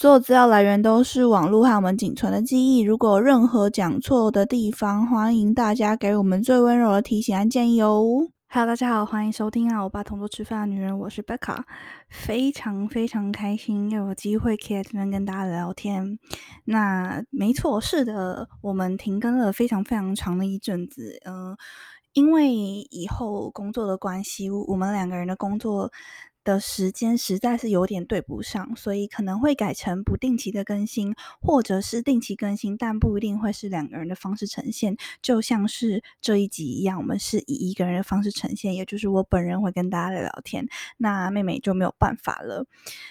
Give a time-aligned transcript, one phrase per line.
[0.00, 2.82] 所有资料来源都是网络和我们仅存的记忆。
[2.82, 8.28] 如果有任何讲错的地方，欢迎大家给我们最温柔的提醒和建议哦。
[8.48, 9.82] Hello，大家好，欢迎收听啊！
[9.82, 11.64] 我爸同桌吃饭的女人，我是贝卡，
[12.08, 16.20] 非常非常开心又有机会可以在这边跟大家聊天。
[16.64, 21.56] 那没错，是的，我们停更了非常非常长的一阵子，嗯，
[22.12, 25.90] 因为以后工作的关系，我们两个人的工作。
[26.48, 34.96] 的时间实在是有点对不上，所以可能会改成不定期的更新，或者是定期更新，但不一定会是两个人的方式呈现。
[35.20, 40.66] 就像是这一集一样，我们是以一个人的方式呈现，也就是我本人会跟大家聊聊天，
[40.96, 42.64] 那妹妹就没有办法了。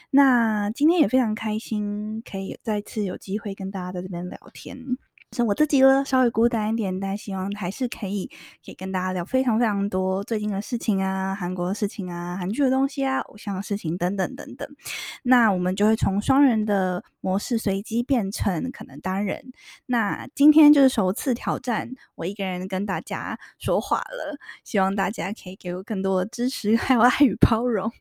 [0.09, 4.97] 那今天也非常开心，可以再次有机会跟大家在这边聊天。
[5.35, 8.27] 是我自己了，稍微孤单一点，但希望还是可以
[8.63, 14.67] 可以跟大家聊非常非常多最近的事情啊，韩国的事情啊，韩剧的东西啊，偶像的事情等等等等。
[15.23, 19.51] 那我们就会从双人的模式随机变成可能单人。
[19.85, 27.91] 那今天就是首次挑战我一个人跟大家说话了，希望大家可以给我更多的支持 还有爱与包容。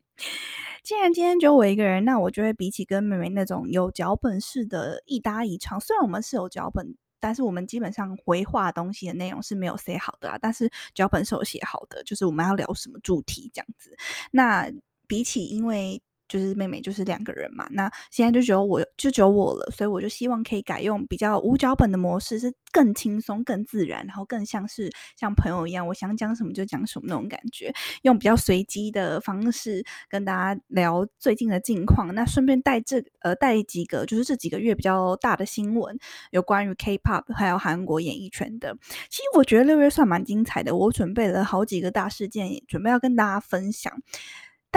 [0.85, 6.95] 既然今天只有我一个人，那我就会比起跟妹妹那种有脚本式的一搭一唱，虽然我们是有脚本。
[7.21, 13.97] 但是我们基本上回话东西的内容是没有写好的啊，但是脚本是有写好的，就是我们要聊什么主题这样子。
[14.31, 14.71] 那
[15.07, 16.01] 比起因为。
[16.29, 17.67] 就是妹妹，就是两个人嘛。
[17.71, 27.73] 那现在就只有我，就只有我了，所以我就希望可以改用比较无脚本的模式，是更轻松、更自然，然后更像是像朋友一样，我想讲什么就讲什么那种感觉。
[28.03, 35.99] 用比较随机的方式跟大家聊最近的近况，那顺便带这呃带几个，就是这几个月比较大的新闻，
[36.31, 38.77] 有关于 K-pop 还有韩国演艺圈的。
[39.09, 43.93] 其实我觉得六月算蛮精彩的，我准备了好几个大事件，准备要跟大家分享。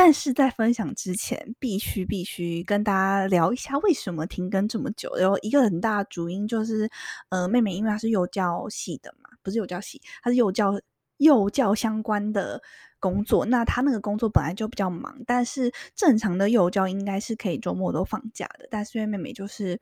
[0.01, 5.13] 但是在分享之前，必须必须跟大家聊一下为什么停更这么久。
[5.19, 6.89] 有一个很大的主因就是，
[7.27, 10.79] 呃，妹妹因为她是幼教系的嘛，不是幼教系，她是幼教
[11.19, 12.61] 幼教相关的。
[13.01, 18.67] 工作，那他那个工作本来就比较忙，但是正常的幼教应该是可以周末都放假的。
[18.69, 19.79] 但是因为妹妹就是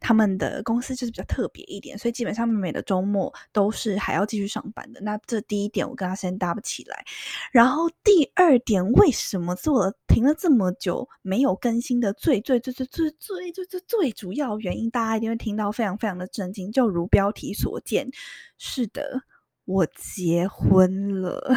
[0.00, 5.00] 他们的公司就是比较特别一点，所以基本上妹妹的周末都是还要继续上班的。
[5.00, 7.02] 那这第一点我跟他先搭不起来。
[7.50, 16.70] 然后第二点，为什么做了停了这么久没有更新的最最最最最最最最主要原因，大家一定会听到非常非常的震惊。
[16.70, 18.10] 就如标题所见，
[18.58, 19.22] 是的，
[19.68, 21.54] 我结婚了。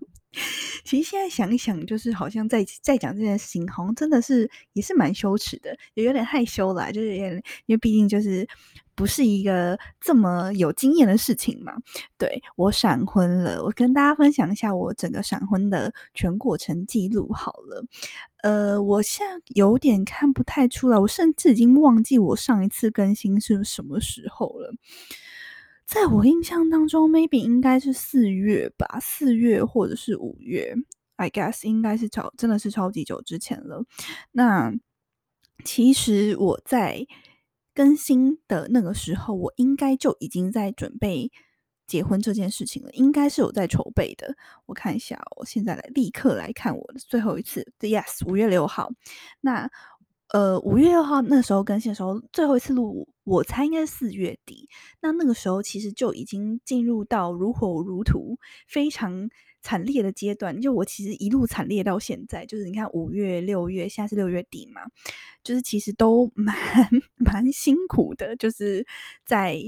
[0.84, 6.90] 其实现在想一想，就是好像在在讲这件事情，好像真的是也是蛮羞耻的，也有点害羞啦。
[6.92, 7.24] 就是因
[7.66, 8.46] 为毕竟就是
[8.94, 11.72] 不是一个这么有经验的事情嘛。
[12.18, 17.84] 对我闪婚了，我跟大家分享一下我整个闪婚的全过程记录好了。
[18.42, 24.72] 呃，我现在有点看不太出来，我甚至已经忘记我上一次更新是什么时候了。
[25.90, 30.72] 在我印象当中，maybe 应该是四月吧，四月或者是五月
[31.16, 33.84] ，I guess 应该是超真的是超级久之前了。
[34.30, 34.72] 那
[35.64, 37.04] 其实我在
[37.74, 41.32] 更新的那个时候，我应该就已经在准备
[41.88, 44.36] 结婚这件事情了，应该是有在筹备的。
[44.66, 48.92] 我看一下，我现在来立刻来看我的最后一次，Yes，五月六号。
[49.40, 49.68] 那
[50.32, 54.68] 呃，五月六号那时候更新的时候，最后一次录，我猜应该是四月底。
[55.00, 58.38] 那那个时候其实就已经进入到如火如荼、
[58.68, 59.28] 非常
[59.60, 60.60] 惨烈的阶段。
[60.60, 64.82] 就我其实一路惨烈到现在，就是你看五月、六月，现在是六月底嘛，
[65.42, 66.56] 就是其实都 蛮
[67.16, 68.86] 蛮辛苦的，就是
[69.26, 69.58] 在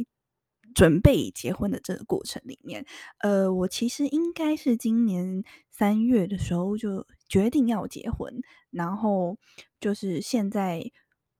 [0.74, 2.86] 准备结婚的这个过程里面。
[3.18, 9.36] 呃，我其实应该是今年三月的时候就决定要结婚，然后。
[9.82, 10.92] 就是现在，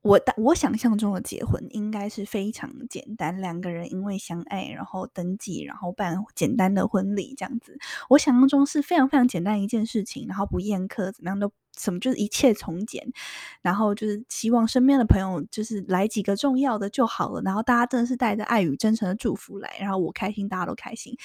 [0.03, 7.79] 我我想象中的结婚应该是非常简单，两个人因为相爱，然后登记，然后办简单的婚礼这样子。
[8.11, 13.13] 我想象中是非常非常简单一件事情，然后不宴客，怎么样都什么就是一切从简，
[13.63, 21.17] 然后就是希望身边的朋友就是来几个重要的就好了，然后大家真的是带着爱与真诚的祝福来，然后我开心，大家都开心。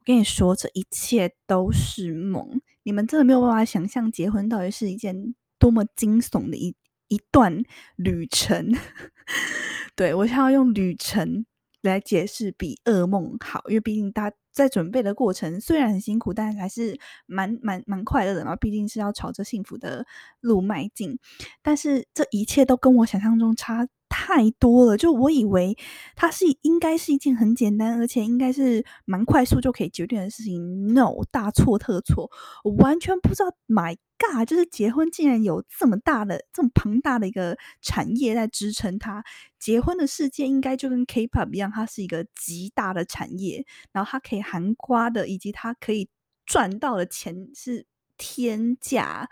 [0.00, 5.34] 我跟你说，这一切都是梦，你们真的没有办法想象结婚到底是一件。
[5.58, 6.74] 多么惊悚的一
[7.08, 7.62] 一段
[7.96, 8.72] 旅程，
[9.96, 11.44] 对我想要用旅程
[11.82, 18.56] 来解释比噩梦好，因为毕竟大在准备的过程虽然很辛苦，但还是蛮蛮蛮快乐的嘛。
[18.56, 20.04] 毕竟是要朝着幸福的
[20.40, 21.18] 路迈进，
[21.62, 24.96] 但是这一切都跟我想象中差太多了。
[24.96, 25.76] 就我以为
[26.16, 30.92] 它是应该是一件很简单，而且应该是蛮快速就可以决定的事情。
[30.92, 32.28] No，大错特错，
[32.64, 34.48] 我完全不知道 My god！
[34.48, 39.24] 就是结婚竟然有这么大的、这么庞大的一个产业在支撑它。
[39.58, 46.08] 结婚的世界应该就跟 K-pop 一样，它是一个极大的产业，然后它可以含瓜的，以及它可以
[46.44, 47.86] 赚到的钱是
[48.16, 49.28] 天价。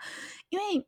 [0.49, 0.87] 因为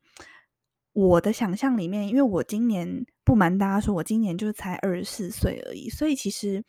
[0.93, 6.63] 我的想象里面，因为我今年不瞒大家说，我今年就是才二十四岁而已，所以其实。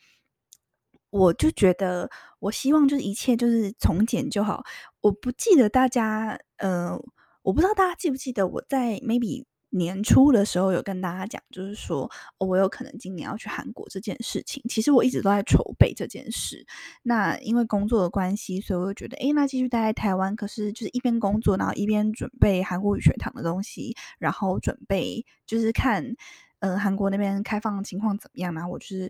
[1.13, 4.63] 我就觉得，我希望就是一切就是从简就好。
[5.01, 6.97] 我不记得大家，呃，
[7.43, 14.61] 我不知道大家记不记得我在 maybe 年初的时候有跟大家讲，就是说我有可能今年要去韩国这件事情。
[14.67, 16.65] 其实我一直都在筹备这件事。
[17.03, 20.35] 那因为工作的关系，所以我就觉得，诶，那继续待在台湾。
[20.35, 26.15] 可是就是一边工作，然后一边准备韩国语学堂的东西，然后准备就是看，
[26.59, 28.53] 呃，韩国那边开放情况怎么样。
[28.53, 29.09] 然后我就是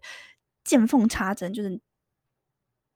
[0.63, 1.81] 见缝插针，就是。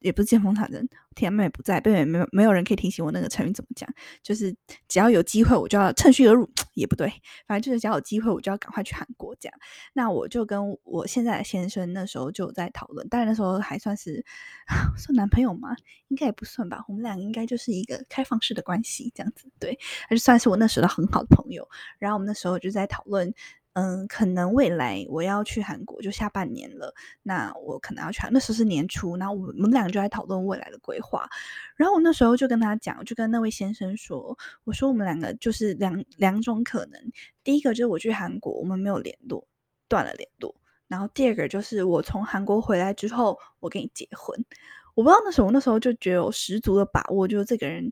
[0.06, 3.90] 也不是见缝插针，天妹不在，贝没有没有人可以提醒我那个成语怎么讲。
[4.22, 4.56] 就是
[4.88, 7.12] 只要有机会，我就要趁虚而入， 也不对，
[7.48, 9.36] 反正就是只要有机会，我就要赶快去韩国。
[9.40, 9.60] 这样，
[9.94, 14.24] 那我就跟我现在的先生那时候就在讨论，但是那时候还算是
[14.96, 15.76] 算男朋友吗？
[16.10, 16.86] 应该也不算吧。
[16.88, 19.50] 我们两个应该就是一个开放式的关系，这样子。
[19.60, 19.76] 对，
[20.08, 21.68] 还是算是我那时候很好的朋友。
[21.98, 23.34] 然后我们那时候就在讨论。
[23.76, 26.94] 嗯，可能未来我要去韩国，就下半年了。
[27.24, 31.28] 那我可能要去，那时候是年初，然后我们两个就在讨论未来的规划。
[31.76, 37.12] 然后我那时候就跟他讲，就跟那位先生说，我说我们两个就是两两种可能。
[37.44, 39.46] 第一个就是我去韩国，我们没有联络，
[39.90, 40.56] 断了联络。
[40.88, 44.46] 然后第二个就是我从韩国回来之后，我跟你结婚。
[44.94, 47.92] 我不知道那时候，我那时候就觉得有十足的把握，就是这个人。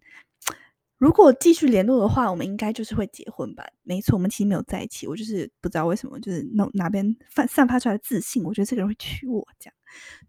[1.03, 3.65] 如果继续联络的话，我们应该就是会结婚吧？
[3.83, 5.05] 没错，我们其实没有在一起。
[5.05, 9.75] 我就是不知道为什么，就是哪哪边散散发出来的自信，我觉得这个人会娶我这样。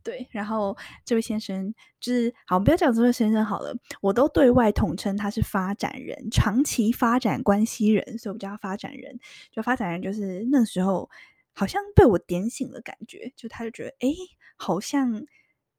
[0.03, 9.21] 对，然后这位先生就是好，我们不要讲这位先生好了，我都对外统称他是发展人，长期发展关系人，所以我叫他发展人。
[9.53, 11.09] 就发展人就是那时候
[11.53, 14.09] 好像被我点醒了感觉，就他就觉得哎，
[14.57, 15.25] 好像。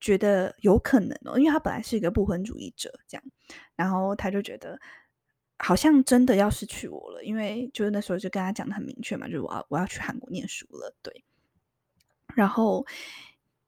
[0.06, 3.24] 觉得有可能哦，因为他本来是一个不婚主义者，这样，
[3.75, 4.80] 然后他就觉得
[5.57, 11.25] 好像真的要失去我了，因为就是那时候就跟他讲的很明确嘛，就是我要我要去韩国念书了，对，
[12.36, 12.86] 然后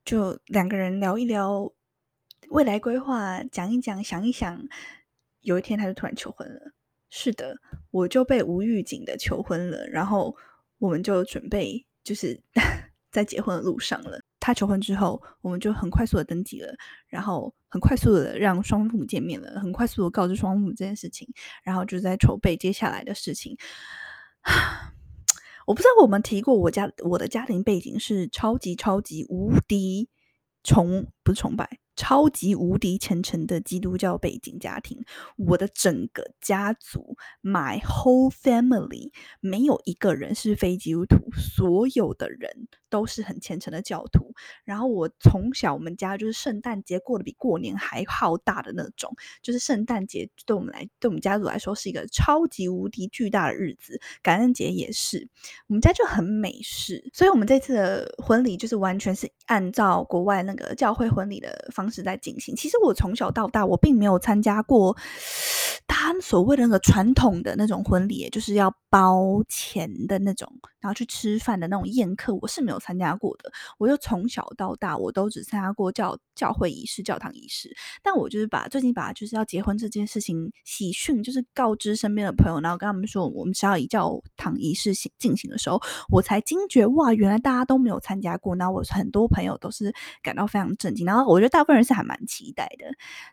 [0.06, 1.74] 就两个人聊一聊
[2.50, 4.64] 未来规划，讲一讲，想一想，
[5.42, 6.72] 有一天他就突然求婚了，
[7.10, 7.58] 是的，
[7.90, 10.38] 我就被无预警的求婚了，然后
[10.78, 12.40] 我们就准备就是
[13.10, 14.22] 在结婚的路上了。
[14.48, 16.74] 他求婚之后，我们就很快速的登记了，
[17.10, 21.28] 然后很快速的让双父母见面了，很快速的告知双父母这件事情，
[21.64, 23.58] 然后就在筹备接下来的事情。
[25.68, 30.08] 我不知道我们提过，我家我的家庭背景是超级超级无敌
[30.64, 31.80] 崇，不是崇拜。
[31.98, 35.04] 超级无敌虔诚的基督教背景家庭，
[35.36, 39.12] 我的整个家族，my whole family，
[39.42, 44.32] 没有一个人是非基督徒，所有的人都是很虔诚的教徒。
[44.64, 49.12] 然后我从小，我们家就是圣诞节过得比过年还浩大的那种，
[49.42, 54.00] 就是圣诞节对我们来，对我们家族来说是一个超级无敌巨大的日子。
[54.22, 55.28] 感恩节也是，
[55.68, 61.88] 我们家就很美式，所以我们这次的婚礼就是完全是按照国外那个教会婚礼的方。
[61.88, 62.54] 式在进行。
[62.54, 64.98] 其实我从小到大，我并没有参加过
[65.88, 70.52] 他所谓的那个传统的那种婚礼，就是要包钱的那种，
[70.82, 73.52] 然后去吃饭的那种宴客，我是没有参加过的。
[73.78, 77.76] 我就从小到大，我都只参加过教教会仪式、教堂仪式。
[78.02, 88.56] 但我就是把最近把就是要结婚这件事情喜讯，就是告知身边的朋友，然后跟他们说我们是要以教堂仪式行进行的时候，我才惊觉哇，原来大家都没有参加过。
[88.56, 91.06] 那我很多朋友都是感到非常震惊。
[91.06, 92.86] 然后我觉得大部分人是还蛮期待的。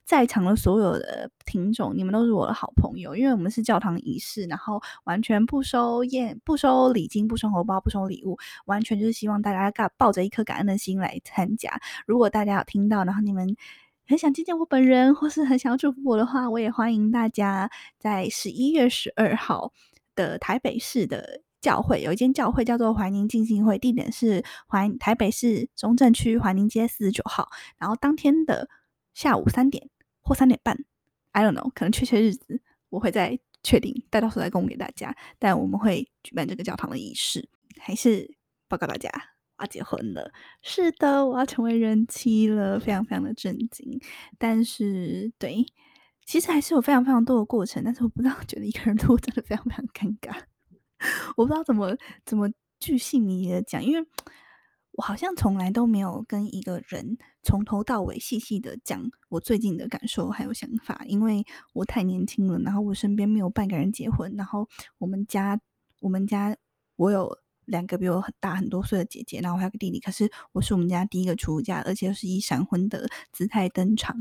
[0.05, 11.81] 在场的所有的听众，你们都是我的好朋友，因为我们是教堂仪式，然后完全不收宴、不收礼金、不收红包、不收礼物，完全就是希望让大家感抱着一颗感恩的心来参加。
[12.07, 13.57] 如果大家有听到，然后你们
[14.07, 19.73] 很想见见我本人，或是很想要祝福我的话，我也欢迎大家在十一月十二号
[20.15, 27.49] 的台北市的教会，有一间教会叫做怀宁敬信会，地点是怀台北市中正区怀宁街四十九号，
[27.79, 28.69] 然后当天的
[29.15, 29.89] 下午三点
[30.21, 30.85] 或三点半
[31.33, 32.61] ，I don't know，可能确切日子
[32.91, 35.17] 我会再确定，待到时候再公布给大家。
[35.39, 37.49] 但我们会举办这个教堂的仪式，
[37.81, 38.37] 还是
[38.75, 39.09] 报告大家。
[39.57, 44.01] 我要结婚了，是的，我要成为人妻了，非常非常的震惊。
[44.37, 45.65] 但是，对，
[46.27, 47.85] 其实还是有非常非常多的过程。
[47.85, 50.37] 但是我不知道，觉得一个人录真的非常非常尴尬。
[51.37, 52.51] 我不知道怎么怎么
[52.81, 54.05] 巨细靡遗的讲，因为
[54.91, 65.61] 我好像从来都没有跟一个人从头到尾细细的讲我最近的感受还有想法，因为我太年轻了，然后我身边没有半个人结婚，然后我们家
[66.01, 66.57] 我们家
[66.97, 74.21] 我有两个比我很大很多岁的姐姐，然后还有个弟弟，可是我是我们家第一个出嫁，而且又是以闪婚的姿态登场。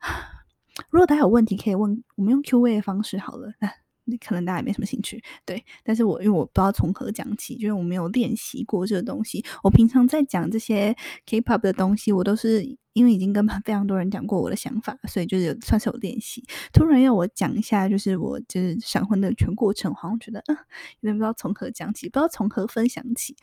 [0.90, 3.52] 如果大家有问题可以问，我们用 Q&A 的方式好了。
[4.04, 5.64] 那可能大家也没什么兴趣，对。
[5.84, 9.44] 但是我因为我不知道从何讲起，就是我没有练习过这个东西。
[9.62, 16.44] 我平常在讲这些 K-pop 的东西，我都是因为已经跟非常多人讲过我的想法，所以就是算是有练习。
[16.72, 20.56] 突然要我讲一下，就是我就是闪婚的全过程，好像觉得嗯，
[21.00, 23.36] 有点不知道从何讲起，不知道从何分享起。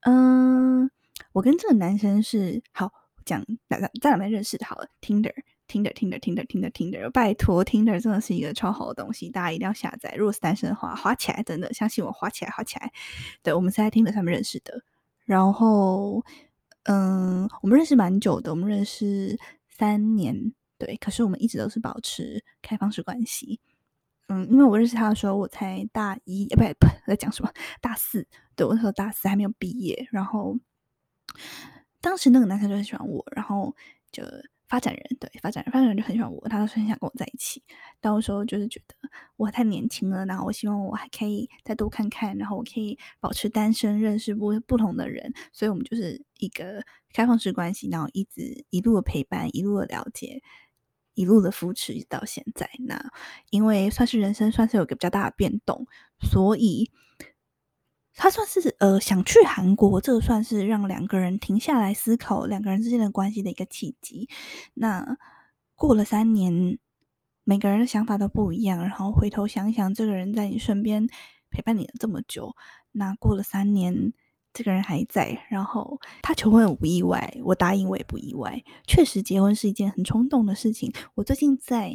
[0.00, 0.90] 嗯，
[1.32, 2.92] 我跟这个男生是好
[3.24, 4.66] 讲在在哪边认识的？
[4.66, 5.32] 好了，Tinder。
[5.68, 10.14] 听着听着听着听着听着，拜托，听着真的是一个超好的东西，大家一定要下载。
[10.18, 12.92] 如果是单身的话，滑起来，真的相信我，滑起来，滑起来。
[13.42, 14.82] 对，我们是在听着上面认识的，
[15.24, 16.22] 然后，
[16.84, 23.60] 嗯，我们认识蛮久的，我们认识三年，对，可是我们一直都是保持开放式关系。
[24.28, 27.52] 嗯，因为我认识他的时候，我才大一，不不， 在讲什么？
[27.80, 30.56] 大四，对我那时候大四还没有毕业，然后
[32.00, 33.74] 当时那个男生就很喜欢我，然后
[34.10, 34.22] 就。
[34.72, 37.62] 发展人对发展人，发展人就很喜欢我，他当时很想跟我在一起。
[38.00, 38.94] 到时候就是觉得
[39.36, 45.34] 我太年轻了，然后我希望我还可以再多看看，然后我可以保持单身，认识不不同的人。
[45.52, 50.42] 所以我们就是一个开放式关系，然后一直一路的陪伴，一路的了解，
[51.12, 52.70] 一路的扶持到现在。
[52.86, 53.10] 那
[53.50, 55.86] 因为算是人生算是有个比较大的变动，
[56.18, 56.90] 所以。
[58.14, 64.28] 他算是呃想去韩国，这算是让两个人停下来思考两个人之间的关系的一个契机。
[64.74, 65.16] 那
[65.74, 66.78] 过了三年，
[67.44, 71.08] 每个人的想法都不一样，然后回头想想，这个人在你身边
[71.50, 72.54] 陪伴你了这么久，
[72.92, 74.12] 那过了三年，
[74.52, 78.62] 这个人还在，然后他求婚不意外，我答应我也不意外。
[78.86, 80.92] 确实，结婚是一件很冲动的事情。
[81.14, 81.92] 我最近在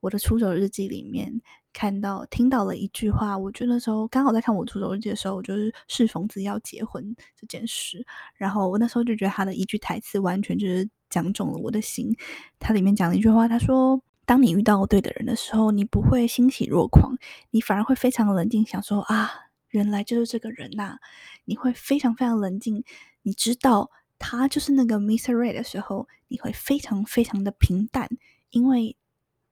[0.00, 1.40] 我的出走日记里面。
[1.70, 12.16] 看到听到了一句话，我觉得那时候刚好在看我出走日记的时候，我就是适逢子要结婚这件事，然后我那时候就觉得他的一句台词完全就是讲中了我的心。
[12.58, 17.16] 他里面讲了一句话，他说：“当你遇到对的人的时候，你不会欣喜若狂，
[17.50, 19.30] 你反而会非常冷静，想说啊，
[19.68, 20.98] 原来就是这个人呐。
[21.44, 22.82] 你会非常非常冷静，
[23.22, 25.32] 你知道他就是那个 Mr.
[25.34, 28.08] Ray 的时候，你会非常非常的平淡，
[28.50, 28.96] 因为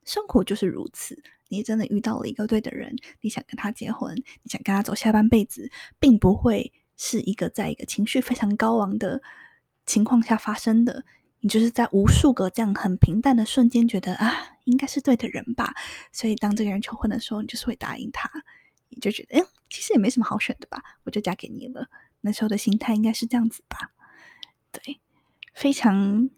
[0.07, 5.71] 生活就是如此。”你真的遇到了一个对的人，你想跟他结婚，你想跟他走下半辈子，
[6.01, 9.23] 并不会是一个在一个情绪非常高昂的
[9.85, 11.05] 情况下发生的。
[11.39, 15.73] 你就是在无数个这样很平淡的瞬间，觉得啊，应该是对的人吧。
[16.11, 18.29] 所以当这个人求婚的时候，你就是会答应他，
[18.89, 21.87] 你就觉得，哎，其实也没什么好选的吧，我就嫁给你了。
[22.23, 23.93] 那时候的心态应该是这样子吧？
[24.73, 24.99] 对，
[25.55, 26.29] 非常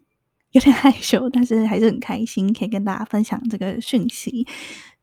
[0.51, 4.47] 有点害羞，但是还是很开心，可以跟大家分享这个讯息。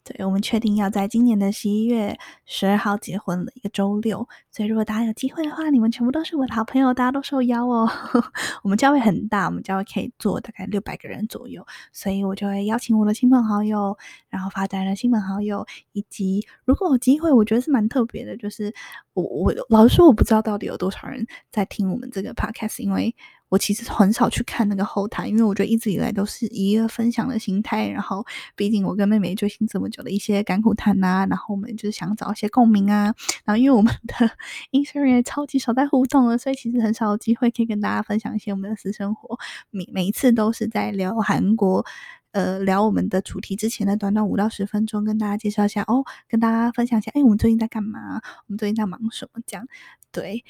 [0.09, 4.29] 对，我们确定要在今年的十一月十二号结婚了，一个周六。
[4.53, 7.91] 所以如果大家有机会的话，你们全部都是我的好朋友，大家都受邀哦。
[8.63, 13.99] 我们教会很大，我们教会可以坐大概六百个人左右，所以我就会邀请我的亲朋好友，
[14.29, 18.73] 然后发展的亲朋好友，以及如果有机会，我觉得是蛮特别的，就是
[19.13, 23.13] 我我老实说，我不知道到底有多少人在听我们这个 podcast，因为。
[23.49, 27.89] 我其实很少去看那个后台，因为我觉得一直以来都是一个分享的心态。
[27.89, 28.27] 然后，
[28.57, 33.15] 毕竟我跟妹妹追星这么久的一些甘苦谈呐，然后我们就是想找一些共鸣啊。
[33.45, 34.15] 然后，因为我们的
[34.73, 39.39] Instagram 超级少在互动了，所以其实很少有机会可以跟大家分享一些我们的私生活。
[39.71, 41.87] 每每一次都是在聊韩国，
[42.33, 48.21] 呃，聊我们的主题之前的短短五到十分钟，跟大家介绍一下哦，跟大家分享一下，哎，我们最近在干嘛？
[48.49, 49.41] 我们最近在忙什么？
[49.47, 49.69] 这样
[50.11, 50.45] 对。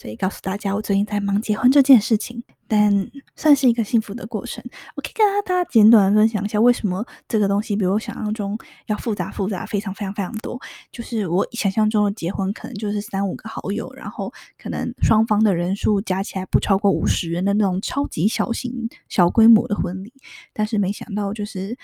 [0.00, 4.64] 所以告诉大家，我最近在忙结婚这件事情，但算是一个幸福的过程。
[4.96, 10.58] 我可以跟大家简短分享一下，为什么这个东西比我想象中要复杂复杂非常非常非常多。
[10.90, 20.14] 就是我想象中的结婚可能就是三五个好友，然后可能双方的人数加起来不超过五十人的那种超级小型小规模的婚礼，
[20.54, 21.76] 但是没想到就是。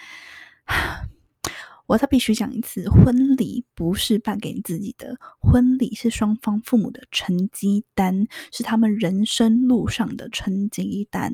[1.87, 11.33] 我再必须讲一次，婚礼不是办给你自己的，婚礼是双方父母的成绩单，是他们人生路上的成绩单。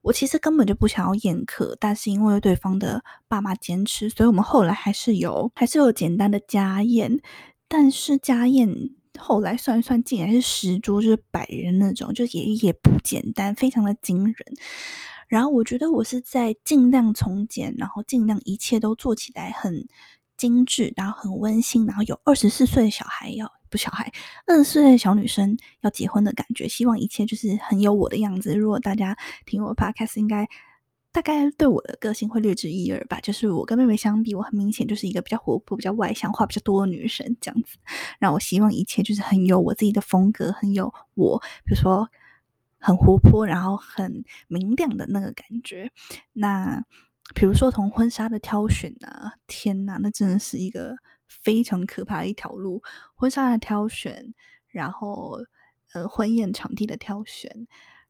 [0.00, 7.20] 我其实根本就不想要宴客，但是因为对方的爸妈坚持，所以我们后来还是有，还是有简单的家宴。
[7.66, 8.74] 但是家宴
[9.18, 14.34] 后来算一算，竟然是十桌，就是百人那种，就也也不简单，非常的惊人。
[15.28, 19.86] 然后我觉得我是在尽量从简，然后尽量一切都做起来很
[20.36, 24.10] 精致，然后很温馨，然后有二十四岁的小孩要不小孩，
[24.46, 28.54] 二十四岁的小女生要结婚的感觉，希望一切就是很有我的样子。
[28.54, 30.48] 如果大家听我 podcast，应该
[31.12, 33.18] 大概对我的个性会略知一二吧。
[33.20, 37.76] 就是我跟妹妹相比，我很明显就是一个比较活泼、比较外向、话比较多的女生这样子。
[38.18, 42.08] 然后我希望一切就是很有我自己的风格，很有我，比如说
[42.78, 45.90] 很活泼，然后很明亮的那个感觉。
[46.32, 46.84] 那
[47.34, 50.96] 比如说从婚纱的挑选啊，天哪，那真的是一个。
[51.42, 52.82] 非常可怕的一条路，
[53.14, 54.32] 婚纱的挑选，
[54.68, 55.38] 然后
[55.92, 57.68] 呃婚宴场地的挑选，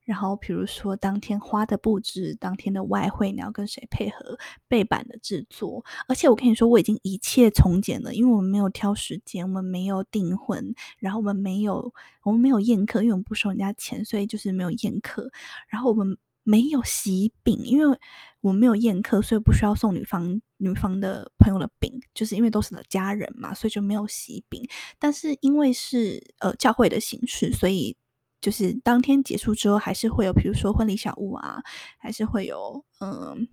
[0.09, 15.31] 然后比如说当天花的布置，当天的外汇你要跟谁配合，背板的制作，而且我跟你说我已经一切从简了，因为我们没有挑时间，我们没有订婚，然后我们没有我们没有宴客，因为我们不收人家钱，所以就是没有宴客，
[15.69, 16.17] 然后我们。
[16.45, 17.99] 没有喜饼，因为
[18.41, 24.67] 我们没有宴客，所以不需要送女方女方的朋友的饼，就是因为都是家人嘛，所以就没有喜饼。
[24.99, 27.95] 但是因为是呃教会的形式，所以
[28.41, 31.63] 就是当天结束之后，还是会有，比如说婚礼小物啊，
[31.99, 33.49] 还是会有嗯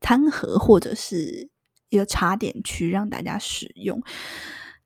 [0.00, 1.48] 餐盒或者是
[1.88, 4.02] 一个茶点区让大家使用。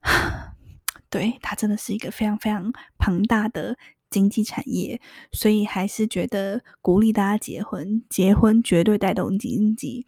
[1.10, 3.76] 对，它真的是一个非常非常庞大的。
[4.10, 5.00] 经济产业，
[5.32, 10.06] 所以还是觉得鼓励大家结婚，结婚绝对带动经济。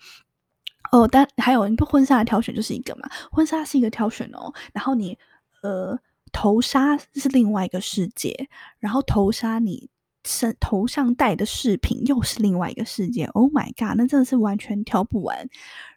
[0.93, 3.11] 哦，但还有，你婚纱的挑选就是一个嘛？
[3.33, 5.19] 婚纱是一个挑选哦，然后你
[5.63, 5.99] 呃
[6.37, 8.47] 头纱是另外一个世界，
[8.79, 9.89] 然后头纱你
[10.23, 13.25] 身头上戴的饰品又是另外一个世界。
[13.29, 15.49] Oh my god，那真的是完全挑不完。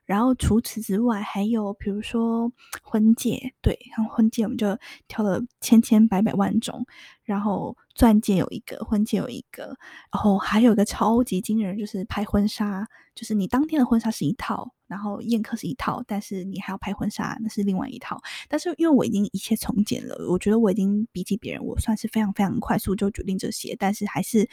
[0.06, 2.50] 然后除此之外，还有比如说
[2.82, 4.80] 婚戒，对，然后婚戒我们就
[5.10, 6.86] 挑了千千百百万种，
[7.30, 9.66] 然后钻戒有一个，婚戒有一个，
[10.12, 18.20] 然后还有一个超级惊人，就是拍婚纱，就是你当天的婚纱是一套，然后宴客是一套，但是你还要拍婚纱，那是另外一套。
[18.48, 24.50] 但是因为我已经一切从简了，我觉得我已经比起别人，我算是非常非常快速就决定这些，但是还是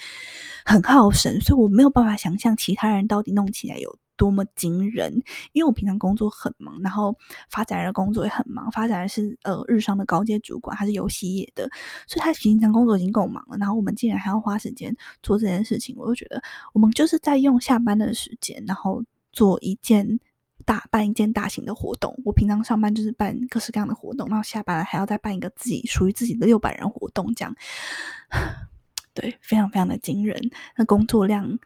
[0.67, 3.99] 很耗神，所以我没有办法想象其他人到底弄起来有。
[4.17, 5.23] 多么惊人！
[5.53, 7.17] 因为我平常工作很忙，然后
[7.51, 8.71] 发展人的工作也很忙。
[8.71, 11.69] 发展人是呃日商的高阶主管，他是游戏业的，
[12.07, 13.57] 所以他平常工作已经够忙了。
[13.59, 20.19] 然后我们竟然还要花时间做这件事情，我就觉得我们就是在用下班的时间，然后做一件
[20.65, 22.19] 大办一件大型的活动。
[22.25, 27.55] 我平常上班就是办各式各样的活动，然后下班了还要再办一个自己属于自己的六百人活动，这样
[29.13, 30.51] 对，非常非常的惊人。
[30.77, 31.59] 那工作量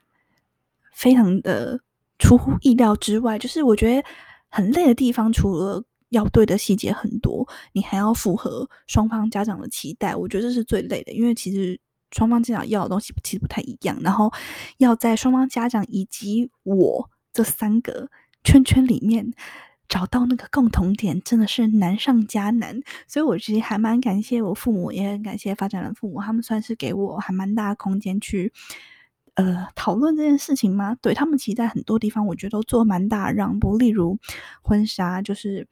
[0.92, 1.80] 非常的。
[2.20, 4.08] 出乎意料之外，就是我觉得
[4.50, 10.14] 很累的地方，除了要对的细节很多，你还要符合双方家长的期待。
[10.14, 11.80] 我觉得这是最累的，因为其实
[12.12, 14.32] 双方家长要的东西其实不太一样，然后
[14.78, 18.08] 要在双方家长以及我这三个
[18.44, 19.32] 圈圈里面
[19.88, 22.80] 找到那个共同点，真的是难上加难。
[23.08, 28.52] 所以我其实还蛮感谢我父母，也很感谢发展的父母，他们算是给我还蛮大的空间去。
[29.44, 30.96] 呃，讨论这件事情吗？
[31.00, 33.76] 对他们，其实在很多地方，我觉得都做蛮大让步。
[33.76, 34.18] 例如
[34.62, 35.66] 婚纱，就是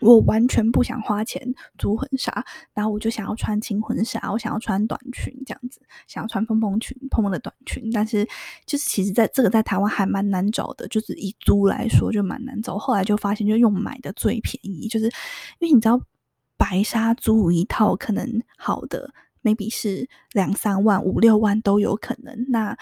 [0.00, 2.44] 我完全不想花钱租婚纱，
[2.74, 7.90] 然后我就想要穿轻婚纱，我想要穿短裙这样子，想要穿蓬蓬裙、蓬蓬的短裙。
[7.92, 8.26] 但是，
[8.66, 12.76] 就是其实在这个在台湾还蛮难找的，就是以租来说就蛮难找。
[12.78, 15.06] 后来就发现，就用买的最便宜，就是
[15.60, 16.00] 因为你知道，
[16.58, 19.12] 白纱租一套可能好的。
[19.46, 22.46] Maybe 是两三万、五六万都有可能。
[22.48, 22.76] 那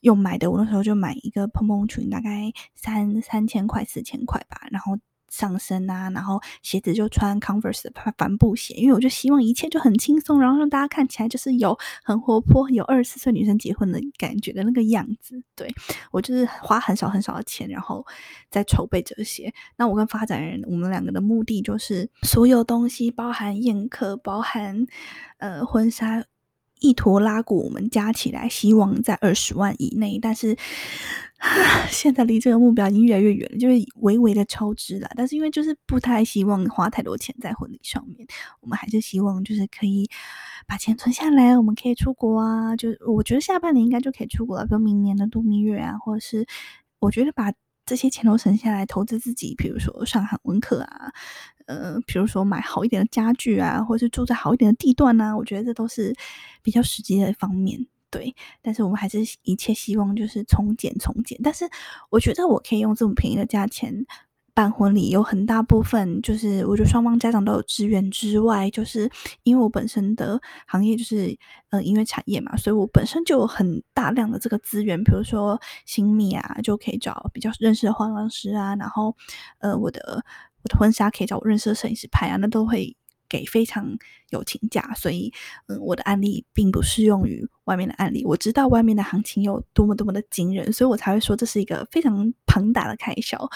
[0.00, 4.66] 用买的，我那时候就买一个蓬蓬裙，大概三三千块、四千块吧。
[4.70, 4.98] 然后
[5.30, 15.42] 上身啊，然后鞋子就穿 Converse 的帆布鞋，因为我就希望一切就很轻松，然后让大家看起来就是有很活泼、有二十四岁女生结婚的感觉的那个样子。
[15.56, 15.72] 对
[16.10, 18.04] 我就是花很少很少的钱，然后
[18.50, 19.50] 在筹备这些。
[19.76, 24.86] 那我跟发展人，我们两个的目的就是所有东西，包含宴客，包含。
[25.38, 26.22] 呃，婚纱
[26.80, 30.56] 一坨拉鼓，我们加起来希望在二十万以内，但是
[31.90, 35.08] 现在离这个目标已经越来越远了，就是微微的超支了。
[35.16, 38.26] 但是因为就是不太希望花太多钱在婚礼上面，
[38.60, 40.08] 我们还是希望就是可以
[40.66, 42.76] 把钱存下来，我们可以出国啊。
[42.76, 46.46] 就我觉得下半年应该就可以出国了，比如明年的度蜜月啊，或者是
[46.98, 47.52] 我觉得把
[47.86, 51.12] 这些钱都省下来投资自己，比如说上韩文课啊。
[51.70, 56.14] 呃，比如说买好一点的家具啊，或者是住在好一点的地段呢，我觉得这都是
[56.62, 57.86] 比较实际的方面。
[58.10, 61.38] 对，但是我们还是一切希望就是从简从简。
[61.44, 61.64] 但是
[62.10, 64.04] 我觉得我可以用这么便宜的价钱
[64.52, 69.08] 办婚礼，有很大部分就是我觉得双方家长都有资源之外，就是
[69.44, 71.38] 因为我本身的行业就是
[71.70, 79.16] 呃音乐产业嘛，所以我本身就有很大量的这个资源，比如说新密啊，就可以找比较认识的化妆师啊，然后
[79.60, 80.24] 呃我的。
[80.62, 82.96] 我的婚纱可以找我认识的摄影师拍啊，那都会
[83.28, 83.96] 给非常
[84.30, 85.32] 友情价，所以
[85.66, 88.24] 嗯，我的案例并不适用于外面的案例。
[88.24, 93.48] 我知道外面的行情有多么多么的惊人，所以我才会说这是一个非常庞大的开销。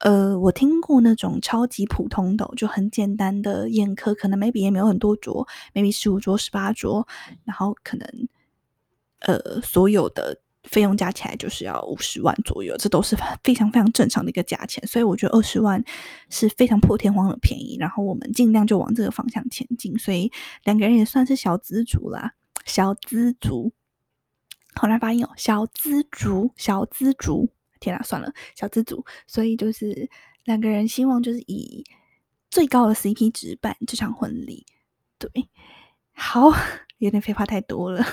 [0.00, 7.08] 呃，我听过那种超级普通的，就很简单的宴客，可能 maybe 也没有很多桌，maybe 十五桌、十八桌，
[7.44, 8.28] 然后可能
[9.20, 14.86] 呃所有的费用加起来就是要五十万左右，这都是非常非常正常的一个价钱。
[14.86, 15.82] 所以我觉得二十万
[16.30, 19.98] 是非常破天荒的便宜，然后我们尽量就往这个方向前进。
[19.98, 20.30] 所以
[20.64, 22.32] 两个人也算是小资族啦，
[22.64, 23.72] 小资族，
[24.74, 27.50] 好难发音哦，小资族，小资族。
[27.80, 30.10] 天啊，算了，小资族，所以就是
[30.42, 31.84] 两个人希望就是以
[32.50, 34.66] 最高的 CP 值办这场婚礼。
[35.16, 35.30] 对，
[36.12, 36.50] 好，
[36.98, 38.04] 有点废话太多了。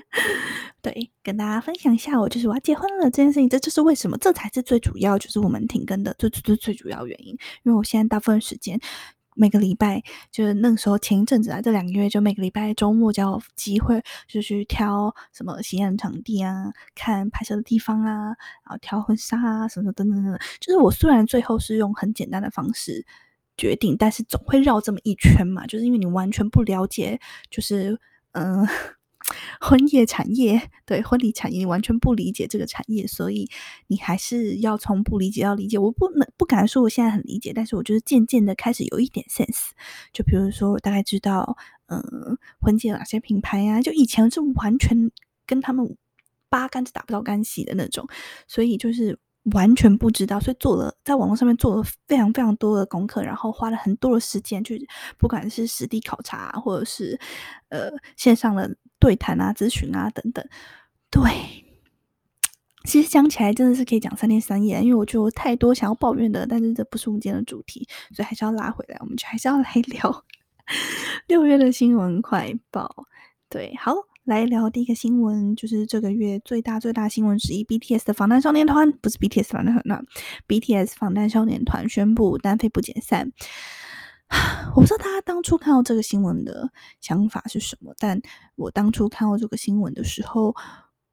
[0.82, 7.32] 对，跟大家分享一下，我就是我要结婚了这件事情，这就是为什么，这才是最主要，就是我们停更的最最最最主要原因，
[7.64, 8.80] 因为我现在大部分时间。
[9.38, 20.40] 每个礼拜就是那个时候，前一阵子啊，这两个月就每个礼拜周末就有机会，就去挑什么喜宴场地啊，看拍摄的地方啊，然后挑婚纱啊，什么等等等等。
[20.58, 23.04] 就是我虽然最后是用很简单的方式
[23.58, 28.00] 决定，但是总会绕这么一圈嘛，就是因为你完全不了解，就是
[28.32, 28.66] 嗯。
[29.60, 33.48] 婚业产业，对婚礼产业，你完全不理解这个产业，所以
[33.88, 35.78] 你还是要从不理解到理解。
[35.78, 39.70] 我不能不敢说我现在很理解，但是我就是渐渐的开始有一点 sense。
[40.12, 43.82] 就比如说，我大概知道，嗯，婚戒哪些品牌啊？
[43.82, 45.10] 就以前是完全
[45.44, 45.96] 跟他们
[46.48, 48.06] 八竿子打不到干系的那种，
[48.46, 49.18] 所以就是
[49.54, 54.86] 完全不知道，所以做了在网络上面做了非常非常多的功课，然后花了很多的时间去，
[55.18, 57.18] 不管是实地考察，或者是
[57.70, 58.76] 呃线上的。
[58.98, 60.44] 对谈啊，咨询啊，等等，
[61.10, 61.22] 对，
[62.84, 70.24] 其实讲起来真的是可以讲三天三夜，因为我觉得我太多想要抱怨的，但是这不是我们今天的主题，所以还是要拉回来，我们就还是要来聊
[71.28, 73.06] 六月的新闻快报。
[73.48, 80.04] 对，好，来聊第一个新闻，就是这个月最大最大新闻之一，BTS 的防弹少年团，不是 BTS 防弹少年团
[80.48, 83.32] ，BTS 防弹少年团宣布单飞不解散。
[84.74, 88.20] 我不知道大家当初看到这个新闻的想法是什么，但
[88.56, 90.54] 我当初看到这个新闻的时候，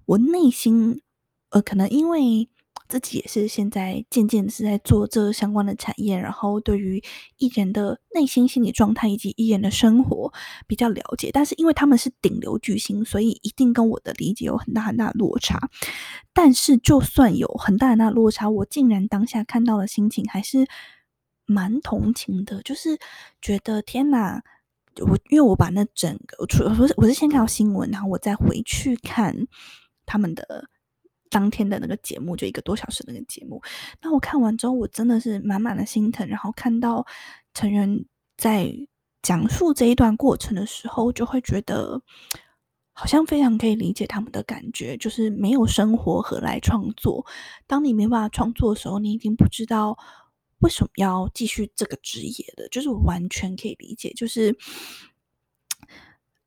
[0.06, 1.02] 我内心
[1.50, 2.50] 呃，可能因为
[2.90, 7.02] 自己也是现在渐渐是在做这相关的产业，然后对于
[7.38, 10.34] 艺人的内心心理状态以及艺人的生活
[10.68, 15.70] 比较了解，但是因为他们是顶流巨星，所以一定跟我的理解有很大很大的落差。
[16.34, 20.68] 但是就算有很大很大的落差，我竟然当下看到的心情还是。
[21.46, 22.98] 蛮同情的，就是
[23.42, 24.42] 觉得天哪！
[25.02, 29.36] 我因为我把那整个，除了我是我是先看到新闻，然后我再回去看
[30.06, 30.70] 他们的
[31.32, 33.60] 当天的那个节目，就一个多小时那个节目。
[34.04, 36.28] 那我看完之后，我真的是满满的心疼。
[36.28, 37.04] 然后看到
[37.56, 38.06] 成员
[38.38, 38.72] 在
[39.24, 42.00] 讲述这一段过程的时候，就会觉得
[42.94, 44.96] 好像非常可以理解他们的感觉。
[44.98, 47.26] 就是没有生活何来创作？
[47.66, 49.98] 当你没办法创作的时候，你已经不知道。
[50.64, 52.68] 为什么要继续这个职业的？
[52.70, 54.14] 就是完全可以理解。
[54.16, 54.56] 就是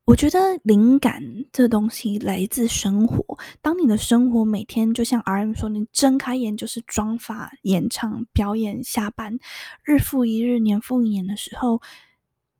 [0.05, 3.37] 我觉得灵感这东西来自生活。
[3.61, 9.37] 当你的生活每天就像 R M 说，你睁开眼就是妆发、演唱、表演、下班，
[9.83, 11.81] 日复一日、年复一年的时候，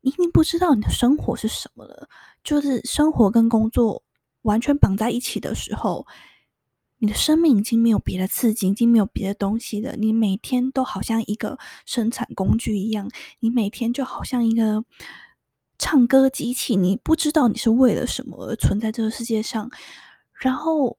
[0.02, 2.08] 你已经不知道你的生活是什么了。
[2.44, 4.04] 就是生活跟工作
[4.44, 6.06] 完全绑在一起的时候。
[7.00, 9.96] 你的生命已经没有别的刺激，已经没有别的东西了。
[9.96, 14.84] 你每天都好像一个生产工具一样，你每天就好像一个
[15.78, 19.70] 唱歌机器，你不知道你是为了什么而存在这个世界上。
[20.34, 20.98] 然后，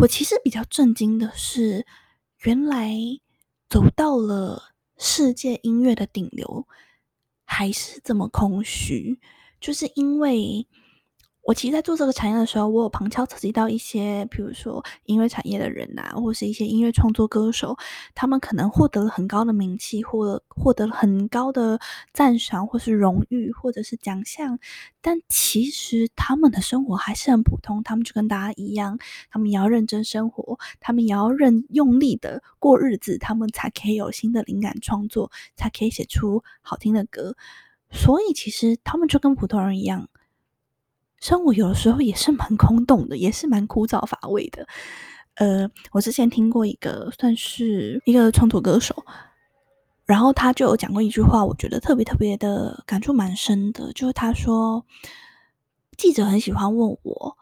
[0.00, 1.86] 我其实比较震惊的是，
[2.42, 2.94] 原来
[3.68, 6.66] 走到了世界音乐的顶流，
[7.44, 9.18] 还是这么空虚，
[9.58, 10.66] 就是因为。
[11.42, 17.76] 我其实，在做这个产业的时候，我有旁敲侧击到一些，比如说音乐产业的人呐，或是一些音乐创作歌手，
[18.14, 21.80] 他们可能获得了很高的名气，或获得了很高的
[22.12, 24.58] 赞赏，或是荣誉，或者是奖项，
[25.00, 28.98] 但其实他们的生活还是很普通，他们就跟大家一样，
[29.30, 37.34] 他们也要认真生活，他们也要认用力的过日子，他们才可以有新的灵感创作，才可以写出好听的歌。
[37.90, 40.08] 所以，其实他们就跟普通人一样。
[41.20, 44.66] 生活有的时候也是蛮空洞的，也是蛮枯燥乏味的。
[45.34, 49.04] 呃，我之前听过一个算是一个创作歌手，
[50.04, 54.84] 然后他就有讲过一句话，我觉得特别特别的感触蛮深的，就是他说，
[55.96, 57.36] 记者很喜欢问我，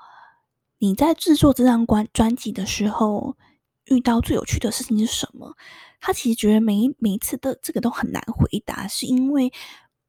[0.78, 3.36] 你在制作这张专专辑的时候
[3.86, 5.56] 遇到最有趣的事情是什么？
[6.00, 9.52] 他其实觉得每一每一次的这个都很难回答，是因为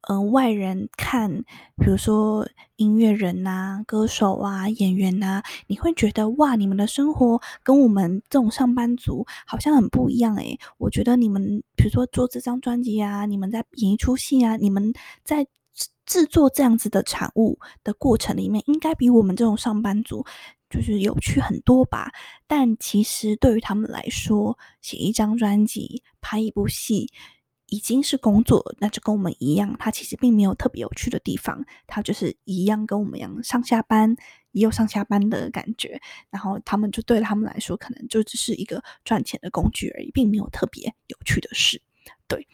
[0.08, 1.30] 嗯，外人看，
[1.76, 10.58] 比如说音乐人呐、歌手啊、演员呐，你会觉得哇，你们的生活跟我们这种上班族好像很不一样诶。
[10.78, 20.24] 我觉得你们，比如说做这张专辑啊，你们在演一出戏啊，你们在制制作这样子的产物的过程里面，应该比我们这种上班族
[20.70, 22.10] 就是有趣很多吧。
[22.46, 27.10] 但其实对于他们来说，写一张专辑、拍一部戏。
[27.70, 34.14] 已经是工作，那就跟我们一样，他其实并没有特别有趣的地方，他就是一样跟我们一样上下班
[34.52, 41.80] 也有上下班的感觉，然后他们就对他们来说，可能就只是一个赚钱的工具而已，并没有特别有趣的事。
[42.28, 42.46] 对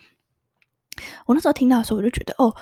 [1.27, 2.55] 我那时候听到的时候，我就觉得哦。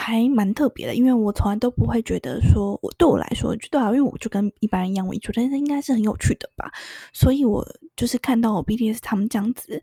[0.00, 6.72] 还蛮特别的，因为我从来都不会觉得说，我对我来说，对啊，因为我就跟一般人一样，我觉得应该是很有趣的吧。
[7.12, 9.82] 所以我就是看到我 BTS 他们这样子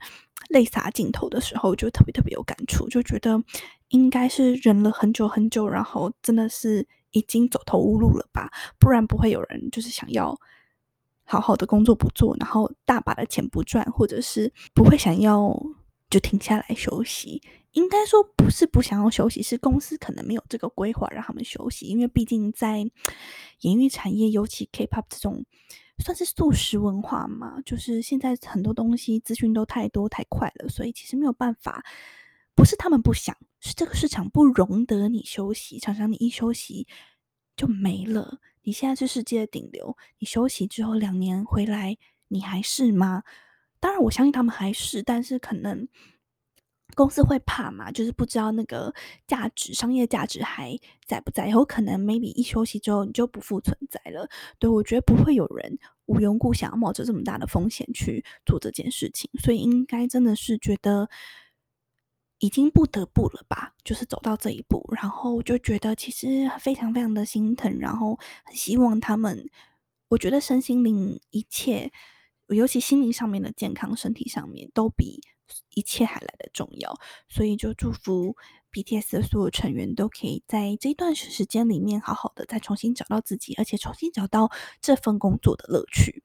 [0.49, 3.41] 泪洒镜头的时候，就特别特别有感触，就觉得
[3.89, 8.49] 应该是忍了很久很久，然后真的是已经走投无路了吧，
[8.79, 10.35] 不然不会有人就是想要
[11.25, 15.55] 好好的工作不做，然后大把的钱不赚，或者是不会想要
[16.09, 17.41] 就停下来休息。
[17.73, 21.85] 应该说不是不想要休息，是公司可能没有这个规划让他们休息。
[21.85, 22.79] 因为毕竟在
[23.61, 25.45] 演艺产业，尤其 K-pop 这种
[25.99, 31.83] 算是速食文化嘛，就是现在很多东西资讯都太多太快了，所以其实没有办法。
[32.55, 35.77] 不是他们不想，是这个市场不容得你休息。
[35.77, 36.87] 常常你一休息
[37.55, 38.39] 就没了。
[38.63, 41.95] 你现在是世界的顶流，你休息之后两年回来，
[42.29, 43.21] 你还是吗？
[43.79, 45.87] 当然，我相信他们还是，但是可能。
[46.95, 47.91] 公司会怕嘛？
[47.91, 48.91] 就是不知道那个
[49.27, 51.47] 价值、商业价值还在不在？
[51.47, 54.27] 有可能 maybe 一休息之后你就不复存在了。
[54.57, 61.07] 对我觉得不会有人无缘故想要冒着这么大的风险去做这件事情，所以应该真的是觉得
[62.39, 63.75] 已经不得不了吧？
[63.83, 69.47] 就是走到这一步，然后就觉得其实非常非常的心疼，然后很希望他们，
[70.07, 71.91] 我觉得身心灵一切，
[72.49, 75.21] 尤其心灵上面的健康，身体上面都比。
[75.73, 76.93] 一切还来的重要，
[77.29, 78.35] 所以就祝福
[78.69, 86.21] BTS 的所有成员都可以在这一段时间里面好好的再重新找到自己，而且重新找到这份工作的乐趣。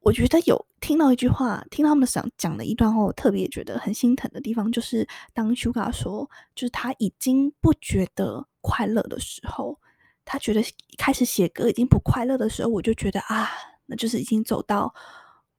[0.00, 9.80] 我觉得有听到一句话，听他们想讲的一段话，我特别觉得很心疼的地方，就是当 Suga 说，就是他已经不觉得快乐的时候，
[10.26, 10.62] 他觉得
[10.98, 13.48] 开始写歌已经不快乐的时候，我就觉得啊，
[13.96, 14.94] 就是已经走到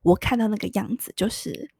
[0.01, 1.71] 我看到那个样子，就是。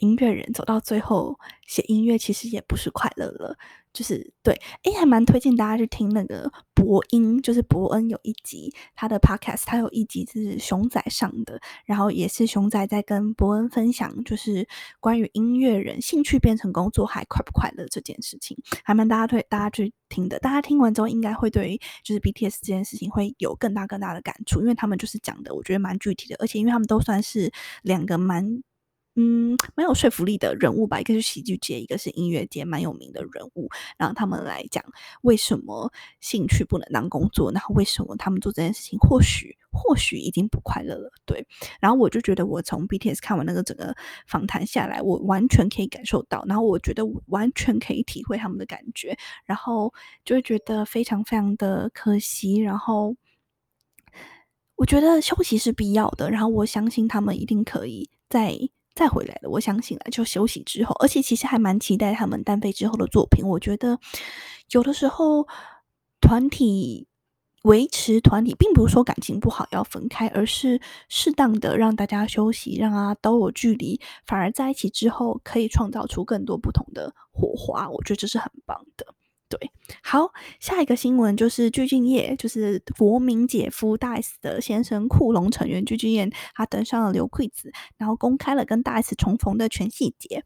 [0.00, 3.58] 音乐人走到最后写音乐，其实也不是快乐了，
[3.98, 14.68] 就是对，诶，还蛮推荐大家去听那个博音，就是伯恩有一集他的 podcast，他有一集是熊仔上的，然后也是熊仔在跟伯恩分享，就是
[15.00, 28.62] 关于音乐人兴趣变成工作还快不快乐这件事情，还蛮大家推大家去听的，大家听完之后应该会对于就是 BTS 这件事情会有更大更大的感触，因为他们就是讲的，我觉得蛮具体的，而且因为他们都算是两个蛮。
[29.20, 33.68] 嗯，蛮有说服力的人物吧，一个是喜剧界，一个是音乐界，蛮有名的人物。
[33.96, 34.84] 然后他们来讲
[35.22, 41.10] 为什么兴趣不能当工作，然后为什么他们做这件事情或许或许已经不快乐了。
[41.26, 41.44] 对，
[41.80, 43.92] 然后我就觉得我从 BTS 看完那个整个
[44.28, 49.92] 访谈下来，我完全可以感受到，然后我觉得完全可以体会他们的感觉，然后
[50.24, 52.58] 就会觉得非常非常的可惜。
[52.58, 53.16] 然后
[54.76, 58.56] 我觉得休息是必要的，然后我相信他们一定可以在。
[58.98, 60.10] 再回来了，我相信了。
[60.10, 63.46] 就休息之后，而且其实还蛮期待他们单飞之后的作品。
[63.46, 64.00] 我觉得
[64.72, 65.46] 有的时候
[66.20, 67.06] 团体
[67.62, 77.88] 维持团体，并不是说感情不好要分开，而是适当的让大家休息，让啊都有距离，反而在一起之后可以创造出更多不同的火花。
[77.88, 79.14] 我觉得这是很棒的。
[79.48, 79.58] 对，
[80.02, 80.30] 好，
[80.60, 90.44] 下一个新闻就是具俊晔，就是国民姐夫大 S 的先生，库隆成员具俊晔，他登上了刘惠子，然后公开了跟大 S 重逢的全细节。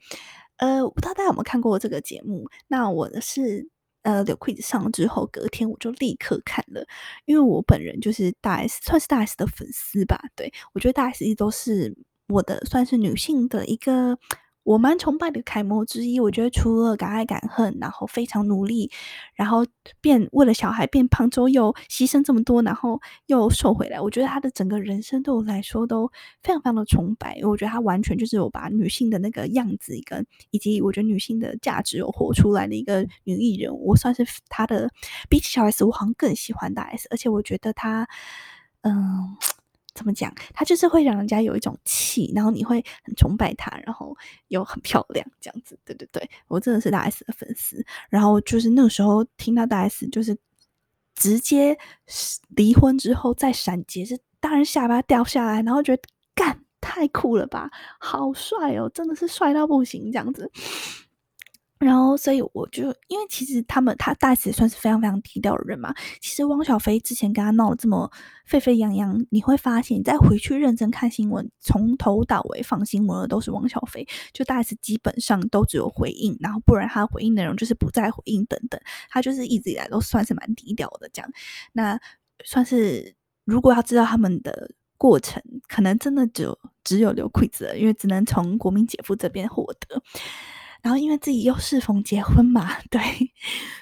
[0.58, 2.48] 呃，我不知道大家有没有看过这个节目？
[2.68, 3.68] 那我是
[4.02, 6.86] 呃刘惠子上了之后，隔天我就立刻看了，
[7.24, 10.20] 因为我本人就是大 S，算是大 S 的粉丝吧。
[10.36, 11.96] 对我觉得大 S 一直都是
[12.28, 14.16] 我的算是女性的一个。
[14.64, 18.90] 我蛮崇拜的楷模之一，我觉得除了敢爱敢恨，然后非常努力，
[19.34, 19.66] 然后
[20.00, 26.08] 变为了小孩变胖之后又牺牲这么多，然后又瘦回来，我觉得他的整个人生对我来说都
[26.42, 27.38] 非常非常的崇拜。
[27.42, 33.74] 我觉得他完全就是有把女性的那个样子，跟以及我觉得女性的价值有活出来的一个女艺人。
[33.74, 34.88] 我算是他的
[35.28, 38.06] 比起小 S，我好像更喜欢大 S，而且我觉得他，
[38.82, 39.36] 嗯。
[39.94, 40.34] 怎么讲？
[40.54, 44.16] 他就是会让人家有一种气，然后你会很崇拜他，然后
[44.48, 45.78] 又很漂亮这样子。
[45.84, 47.84] 对对对，我真的是大 S 的粉丝。
[48.08, 50.36] 然后就是那个时候听到大 S 就是
[51.14, 51.76] 直接
[52.48, 56.02] 离婚之后再闪结，是当然下巴掉下来，然后觉得
[56.34, 60.50] 干太酷了吧，好帅哦，真的是帅到不行这样子。
[61.82, 65.92] 然后，所以我就因为其实他们他大 S 算是非常非常低调的人嘛。
[66.20, 68.08] 其实汪小菲之前跟他闹得这么
[68.46, 81.28] 沸沸扬扬，你会发现，你再回去认真看新闻，从头到尾放新闻的都是汪小菲，就大 S 基本上都只有回应，然后不然他回应内容就是不再回应等等，他就是一直以来都算是蛮低调的这样。
[81.72, 81.98] 那
[82.44, 90.00] 算是如果要知道他们的过程，可能真的只有只有刘奎子了，因为只能从国民姐夫这边获得。
[90.82, 93.00] 然后因为自己又适逢结婚嘛， 对，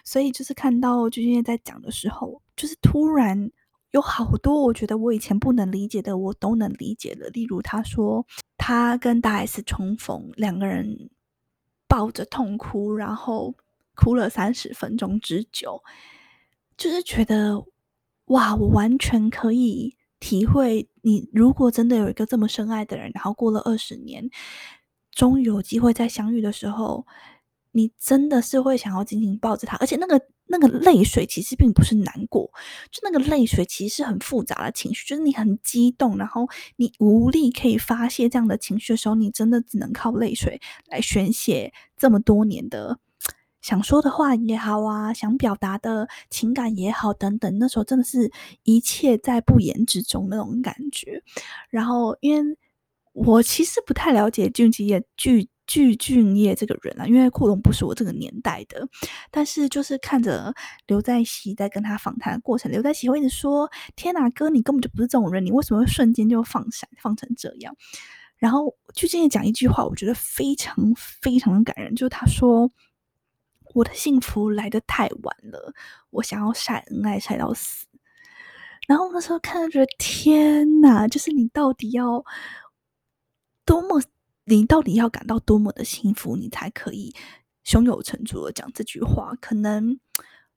[0.04, 3.50] 所以就是看到鞠婧祎在讲的时候，就是突然
[3.92, 7.28] 有好多我觉得我以前不能理解的，我都能理解了。
[7.30, 8.26] 例如他说
[8.58, 11.10] 他跟大 S 重逢，两个人
[11.88, 13.54] 抱着痛哭，然后
[13.94, 15.82] 哭了三十分钟之久，
[16.76, 17.64] 就是觉得
[18.26, 24.28] 哇，我完全可以体会你如果真的有一个这么深爱的人，然后过了二十年。
[25.20, 27.06] 终于有机会再相遇的时候，
[27.72, 32.50] 你真的是会想要紧紧抱着他，而且那个那个泪水其实并不是难过，
[32.90, 42.98] 就那个泪水其实是很复杂的情绪，就是你很激动，然后你无力可以发泄这样的情绪的时候，你真的只能靠泪水来宣泄这么多年的
[43.60, 51.22] 想说的话也好啊，想表达的情感也好等等，那时候真的是一切在不言之中那种感觉，
[51.68, 52.56] 然后因为。
[53.22, 58.88] 我其实不太了解俊基业具具俊业这个人啊，因为库龙不是我这个年代的。
[59.30, 60.54] 但是就是看着
[60.86, 67.76] 刘在熙在跟他访谈的过程，刘在熙会一直说：“天哪，哥，你根本就不是这种人，你为什么会瞬间就放闪放成这样？”
[68.38, 72.72] 然后具俊业讲一句话，我觉得非常非常的感人，就是他说
[73.74, 75.74] ：“我的幸福来得太晚了，
[76.08, 77.86] 我想要晒恩爱晒到死。”
[78.88, 82.24] 然后那时候看，觉得天哪，就是你到底要。
[83.70, 84.02] 多么，
[84.46, 87.14] 你到底要感到多么的幸福，你才可以
[87.62, 89.32] 胸有成竹的讲这句话？
[89.40, 89.96] 可能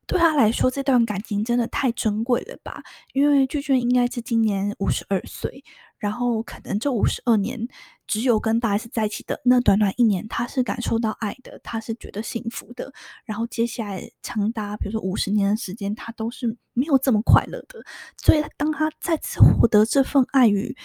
[0.08, 2.82] 对他来说，这段感情真的太珍贵了吧？
[3.13, 5.63] 因为俊俊应该是今年五十二岁，
[5.99, 7.67] 然后可能这五十二年，
[8.08, 12.91] 只有跟大 S 在一起的那短短一年，他是感受到爱的，他是觉得幸福的。
[13.26, 17.80] 然后接下来长达比如说五十年的时间，他都是没有这么快乐的。
[18.17, 20.76] 所以当他再次获得这份爱与。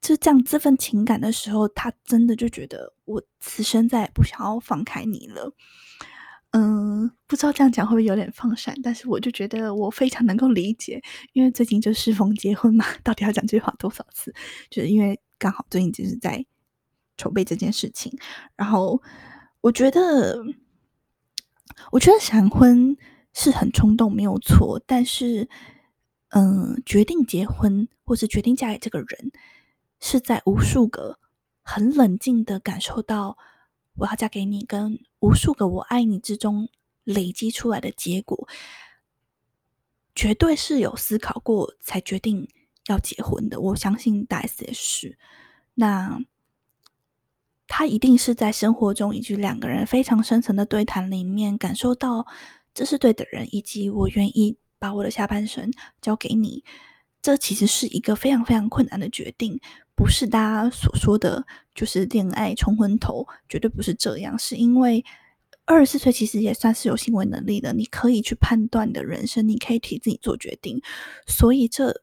[0.00, 5.52] 就这样，这份情感的时候，他真的就觉得我此生再也不想要放开你了。
[6.52, 11.00] 嗯，不知道这样讲会不会有点放闪，但是我就觉得我非常能够理解，
[11.32, 14.34] 因为最近就适逢结婚嘛， 到底要讲这句话多少次？
[14.68, 16.44] 就是因为刚好最近就是在
[17.16, 18.18] 筹备这件事情，
[18.56, 19.00] 然后
[19.60, 20.42] 我觉得，
[21.92, 22.96] 我觉得闪婚
[23.32, 25.48] 是很冲动，没有错，但是，
[26.30, 29.30] 嗯，决定结婚或是决定嫁给这个人。
[30.00, 31.18] 是在无数个
[31.62, 33.38] 很冷静的感受到
[33.96, 36.68] 我要嫁给你，跟无数个我爱你之中
[37.04, 38.48] 累积出来的结果，
[40.14, 42.48] 绝对是有思考过才决定
[42.86, 43.60] 要结婚的。
[43.60, 45.18] 我相信大 S 也是。
[45.74, 46.20] 那
[47.66, 52.26] 他一定是在生活中以及两个人非常深层的对谈里面，感受到
[52.74, 56.64] 这是对的人，以及我愿意把我的下半生交给你。
[57.22, 59.60] 这其实是一个非常非常困难的决定。
[60.00, 64.36] 不是大家所说的，就是恋爱冲昏头，绝对不是这样。
[64.38, 65.04] 是因为
[65.66, 70.80] 二十四岁其实也算是有行为能力的，你可以去判断的人生，你可以替自己做决定。
[71.26, 72.00] 所以这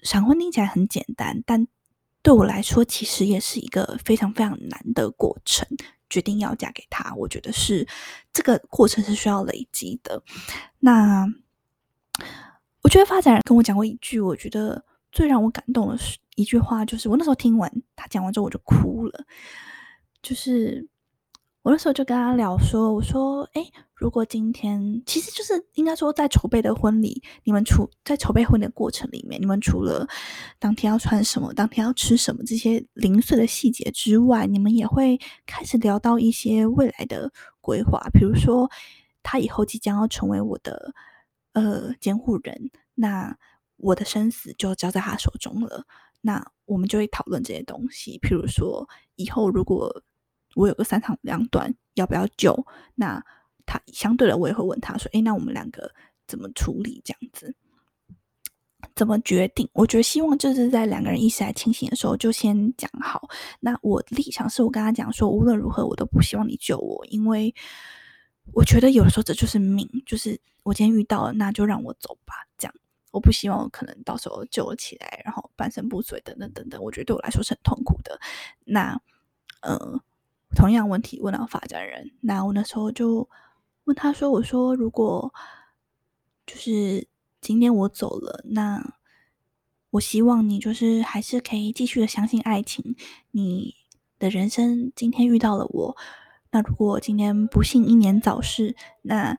[0.00, 1.68] 闪婚听起来很简单，但
[2.24, 5.64] 对我来说，其实也是一个非常非常难的过程。
[6.10, 7.86] 决定要嫁给他，我觉得是
[8.32, 10.20] 这个过程是需要累积的。
[10.80, 11.24] 那
[12.82, 16.18] 我觉得发展跟我讲过一句，我觉得最让我感动的是。
[16.34, 19.24] 一句话就是，我那时候听完他讲完之后，我就哭了。
[20.22, 20.88] 就是
[21.62, 23.64] 我那时候就跟他聊说，我说：“哎，
[23.94, 30.08] 如果今天，其实就是应该说，在筹备的婚礼，你们除在筹备婚礼的过程里面，你们除了
[30.58, 38.70] 当天要穿什么、当天要吃什么这些零碎的细节之外，你们也会开始聊到一些未来的规划，比如说
[39.22, 40.94] 他以后即将要成为我的
[41.52, 43.36] 呃监护人，那
[43.76, 45.84] 我的生死就交在他手中了。”
[46.22, 50.02] 那我们就会讨论这些东西，譬如说，以后如果
[50.54, 52.56] 我有个三长两短，要不要救？
[52.94, 53.22] 那
[53.66, 55.92] 他相对的，我也会问他说：“哎，那我们两个
[56.26, 57.02] 怎么处理？
[57.04, 57.54] 这样子，
[58.94, 59.68] 怎么决定？
[59.72, 63.28] 我觉得希望就是在两个人意识还清醒的时候就先讲好。
[63.60, 67.54] 那我立场是我跟他讲说，无论如何我都不希望你救我，因为
[68.52, 72.34] 我觉得有时候这就是命，就是我今天遇到了，那就让我走吧。
[72.58, 72.74] 这样，
[73.12, 78.20] 我不希望我可能到时候救了起来，然后半身不遂等等等等，我觉得对我来说是很痛苦的。
[78.64, 79.00] 那
[79.60, 80.02] 呃，
[80.56, 83.28] 同样问题问到发展人，那我那时候就
[83.84, 85.32] 问他说：“我说如果
[86.44, 87.06] 就是。”
[87.42, 88.94] 今天我走了，那
[89.90, 92.94] 我希望你就是还是可以继续的相信爱情。
[93.32, 93.74] 你
[94.20, 95.96] 的人生今天遇到了我，
[96.52, 99.36] 那如果今天不幸英年早逝，那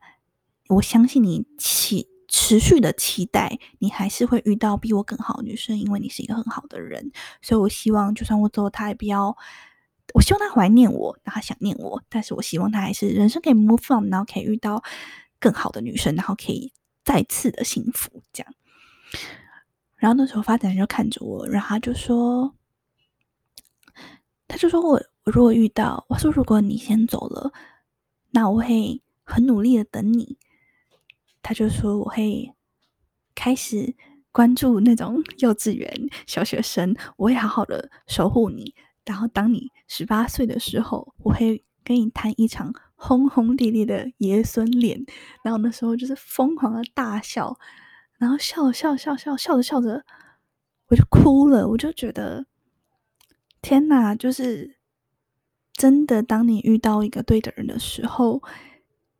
[0.67, 7.11] 我相信你起持续的期待，你还是会遇到比我更好的女生，因为你是一个很好的人。
[7.43, 9.37] 所以我希望，就算我走了，他也不要，
[10.15, 14.83] 我希望他怀念我，让他想念我，但是我希望他还是人生可以 move on，然后可以遇到
[15.39, 16.73] 更好的女生，然后可以。
[17.05, 18.53] 再次的幸福，这样。
[19.97, 22.55] 然后那时候发展就看着我，然后他就说
[24.47, 24.91] ：“他就说我
[25.25, 27.51] 我如果遇到，我说如果你先走了，
[28.31, 30.37] 那我会很努力的等你。”
[31.43, 32.51] 他就说我会
[33.35, 33.95] 开始
[34.31, 35.93] 关注那种 幼稚园
[36.25, 38.73] 小学生，我会好好的守护你。
[39.05, 42.73] 然后当你十八岁的时候，我会跟你谈一场。
[42.95, 45.05] 轰轰烈烈的爷孙恋，
[45.43, 47.59] 然后那时候就是疯狂的大笑，
[48.17, 50.05] 然后笑笑笑笑笑着笑着，
[50.87, 51.67] 我就哭了。
[51.67, 52.45] 我就觉得
[53.61, 54.77] 天哪，就是
[55.73, 58.41] 真的，当你遇到一个对的人的时候，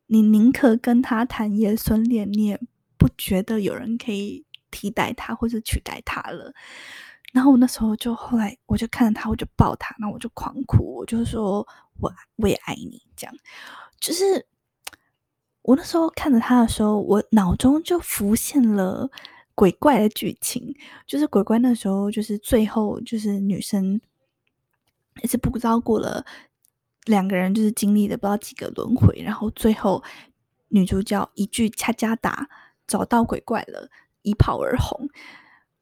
[0.08, 2.60] 你宁可跟他谈爷孙恋，你也
[2.98, 6.54] 不觉得有人可以替代他或者取代他了。
[7.32, 11.68] 然后我那时候就后来，我就看着他，我就抱他，然后我就狂哭，我就说。
[12.00, 13.36] 我我也爱你，这样
[14.00, 14.48] 就是
[15.62, 19.08] 我那时候看着他的时候，我脑中就浮现了
[19.54, 20.76] 鬼怪的剧情，
[21.06, 24.02] 就是鬼怪那时候就是最后就是女生
[25.22, 26.26] 也是不知道过了
[27.06, 30.04] 两个人就是经历了不知道几个轮回，然后最后
[30.70, 32.48] 女主角一句恰恰打
[32.88, 33.90] 找到鬼怪了，
[34.22, 35.10] 一炮而红。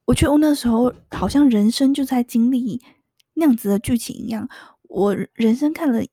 [0.06, 2.82] 我觉得我那时候好像人生就在经历
[3.34, 4.48] 那样子的剧情一样。
[4.82, 6.04] 我人生看了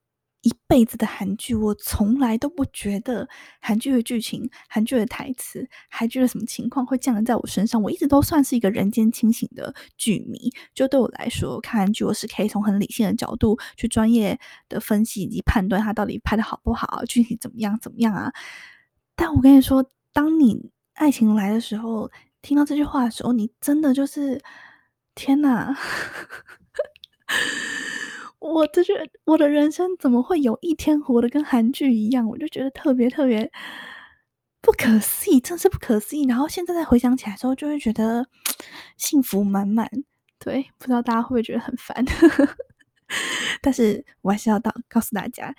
[0.42, 3.28] 一辈子的韩剧，我从来都不觉得
[3.60, 7.82] 韩剧的剧情、韩剧的台词、韩剧的什么情况会降临在我身上。
[7.82, 18.32] 我一直都算是一个人间清醒的剧迷，就对我来说，看韩剧我是可以从很理性的角度去专业的分析以及判断它到底拍的好不好，具体怎么样怎么样啊。
[19.16, 22.10] 但我跟你说，当你爱情来的时候，
[22.42, 24.42] 听到这句话的时候，你真的就是
[25.16, 25.76] 天哪！
[28.40, 32.28] 我就觉得我的人生怎么会有一天活得跟韩剧一样？
[32.28, 33.52] 我就觉得特别特别
[34.62, 36.26] 不可思议，真是不可思议。
[36.26, 38.28] 然后现在再回想起来之后，就会觉得
[38.98, 39.90] 幸福满满。
[40.40, 42.06] 对，不知道大家会不会觉得很烦？
[43.62, 45.54] 但是我还是要到告诉大家，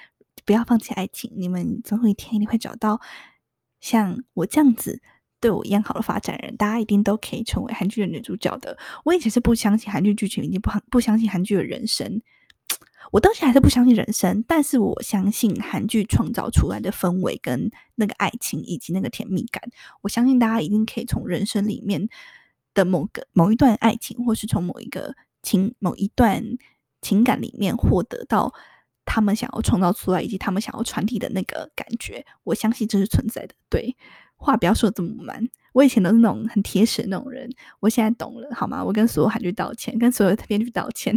[0.47, 2.99] 不要放弃爱情，你们总有一天一定会找到
[3.81, 5.03] 像我这样子
[5.39, 6.57] 对我一样好的发展人。
[6.57, 8.79] 大家一定都可以成为韩剧的女主角的。
[9.05, 12.23] 我以前是不相信韩剧剧情，已经不很不相信韩剧的人生。
[13.11, 19.63] 我当时还是不相信人生，但是我相信韩剧创造出来的氛围跟那个爱情以及那个甜蜜感。
[20.03, 22.09] 我相信大家一定可以从人生里面
[22.75, 26.45] 的某个某一段爱情，或是从某一个情某一段
[27.03, 28.53] 情感里面获得到
[29.05, 32.25] 他们想要创造出来以及他们想要传递的那个感觉。
[32.45, 33.55] 我相信这是存在的。
[33.69, 33.97] 对，
[34.37, 35.49] 话不要说这么满。
[35.73, 37.49] 我以前都是那种很铁齿的那种人，
[37.81, 38.85] 我现在懂了，好吗？
[38.85, 41.17] 我跟所有韩剧道歉，跟所有编剧道歉。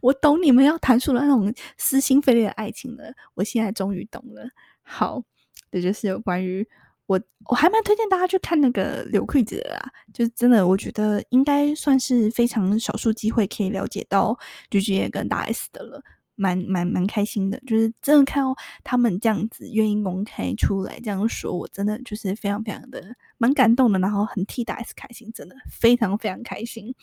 [0.00, 4.48] 我懂你们要谈出了那种撕心肺裂的爱情了，我现在终于懂了。
[4.82, 5.22] 好，
[5.70, 6.66] 这就是有关于
[7.06, 14.38] 我，我还蛮推荐大家去看那个柳葵子的啊，就是真的，我觉得应该算是非常少数机会可以了解到
[14.70, 16.02] G G 跟大 S 的了，
[16.34, 17.60] 蛮蛮蛮开心的。
[17.66, 26.94] 就是真的看到他们这样子愿意公开出来这样说，我真的就是非常非常的蛮感动的，然后很替大 S 开心，真的非常非常开心。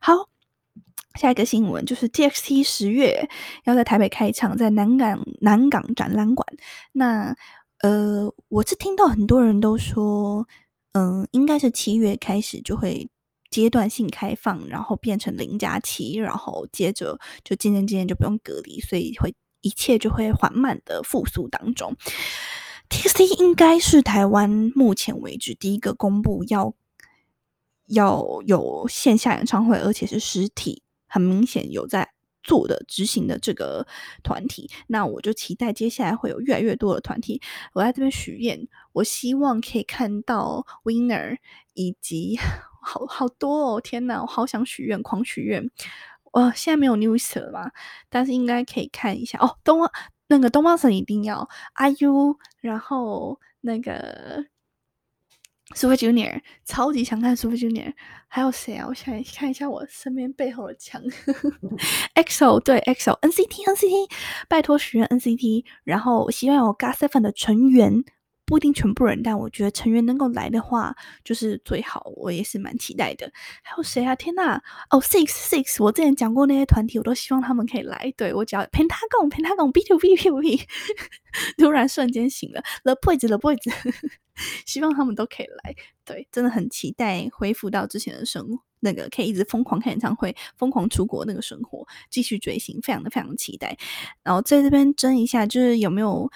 [0.00, 0.28] 好。
[1.18, 3.28] 下一个新闻就是 TXT 十月
[3.64, 6.46] 要在台北开场，在南港南港展览馆。
[6.92, 7.34] 那
[7.80, 10.46] 呃，我是听到很多人都说，
[10.92, 13.08] 嗯，应该是七月开始就会
[13.50, 21.96] 阶段性开放，然后变成零假期，然后接着就渐渐渐渐就不用隔离，所以会一切就会缓慢的复苏当中。
[22.88, 26.74] TXT 应该是台湾目前为止第一个公布要
[27.86, 30.82] 要有线下演唱会，而且是实体。
[31.08, 33.86] 很明显有在做的执行的这个
[34.22, 37.42] 团体，那我就期待接下来会有越来越多的团体。
[37.72, 41.36] 我在这边许愿，我希望可以看到 Winner
[41.74, 42.38] 以及
[42.80, 43.80] 好好多哦！
[43.80, 45.70] 天哪，我好想许愿，狂许愿。
[46.32, 47.72] 我现在没有 news 了吧，
[48.08, 49.58] 但是应该可以看一下哦。
[49.64, 49.80] 东
[50.28, 54.44] 那个东方神一定要 IU，然后那个
[55.74, 57.92] Super Junior，超级想看 Super Junior。
[58.26, 58.86] 还有谁啊？
[58.88, 61.00] 我想看一下我身边背后的墙。
[62.14, 64.10] EXO 对 EXO，NCT NCT，
[64.48, 68.04] 拜托许愿 NCT，然后我希望有 GOT7 的成员。
[68.48, 72.10] 不一定全部人，但我觉得成员能够来的话，就是最好。
[72.16, 73.30] 我也是蛮期待的。
[73.62, 74.16] 还有谁啊？
[74.16, 74.58] 天呐！
[74.88, 78.10] 哦，Six Six，我之前讲过那些团体，我都希望他们可以来。
[78.16, 80.62] 对我只要 Pentagon Pentagon B to B B to B，
[81.58, 82.62] 突然瞬间醒了。
[82.84, 83.58] The Boys The Boys，
[84.66, 85.74] 希望他们都可以来。
[86.04, 88.67] 对，真的很期待恢复到之前的生活。
[88.80, 93.76] 那个可以一直疯狂看演唱会、疯狂出国那个生活，继续追星，非常的非常期待。
[94.22, 96.30] 然后在这边争一下，就是有没有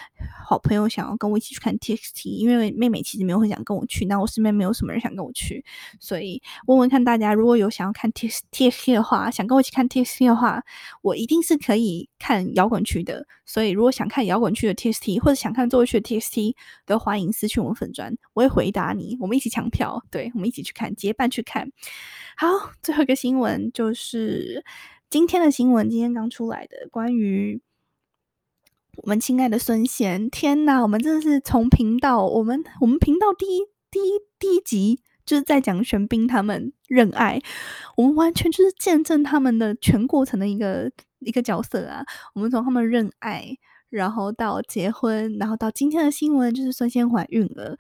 [0.47, 2.28] 好朋友想要跟我一起去看 TXT？
[2.28, 5.64] 因为妹妹其实没有很想跟我去，那我身边没有什么人想跟我去，
[6.01, 10.62] 所以问问看大家，如果有想要看 TXT 的话，想跟我一起看 TXT 的话，
[11.03, 13.26] 我一定是可以看摇滚区的。
[13.45, 16.55] 所以如果想看摇滚区的 TXT，或者想看座位区的 TXT，
[16.86, 21.70] 都欢迎私讯我们粉专，我会回答你，我们一起抢票，对我们一起去看，结伴去看。
[22.43, 24.64] 好，最后一个新闻就是
[25.09, 27.62] 今天的新闻，今天刚出来的关于
[28.97, 30.28] 我们亲爱的孙贤。
[30.28, 33.61] 天呐，我们真的是从频道，我们我们频道第一
[33.93, 37.40] 第一第一集就是在讲玄彬他们认爱，
[37.97, 40.90] 我们完全就是见证他们的全过程的一个
[41.20, 42.05] 一个角色啊。
[42.34, 43.57] 我们从他们认爱，
[43.88, 47.78] 然后到结婚，然后到今天的新闻就是孙贤怀孕了。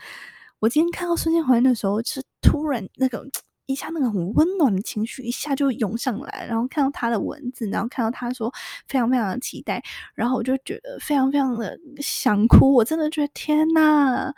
[0.60, 3.26] 我今天看到孙贤怀孕的时候，是突然那个。
[3.66, 8.52] 一下那个很温暖的情绪一下就涌上来，然后看到他的文字，然后看到他说
[8.88, 9.82] 非常非常的期待，
[10.14, 12.74] 然后我就觉得非常非常的想哭。
[12.74, 14.32] 我真的觉得天呐，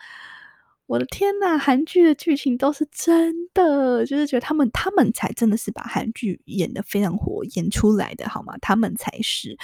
[0.87, 8.55] 我的天呐，韩剧的剧情都是真的，就是觉得他们他们才真的是把韩剧演的非常火，演出来的好吗？
[8.61, 9.57] 他们才是。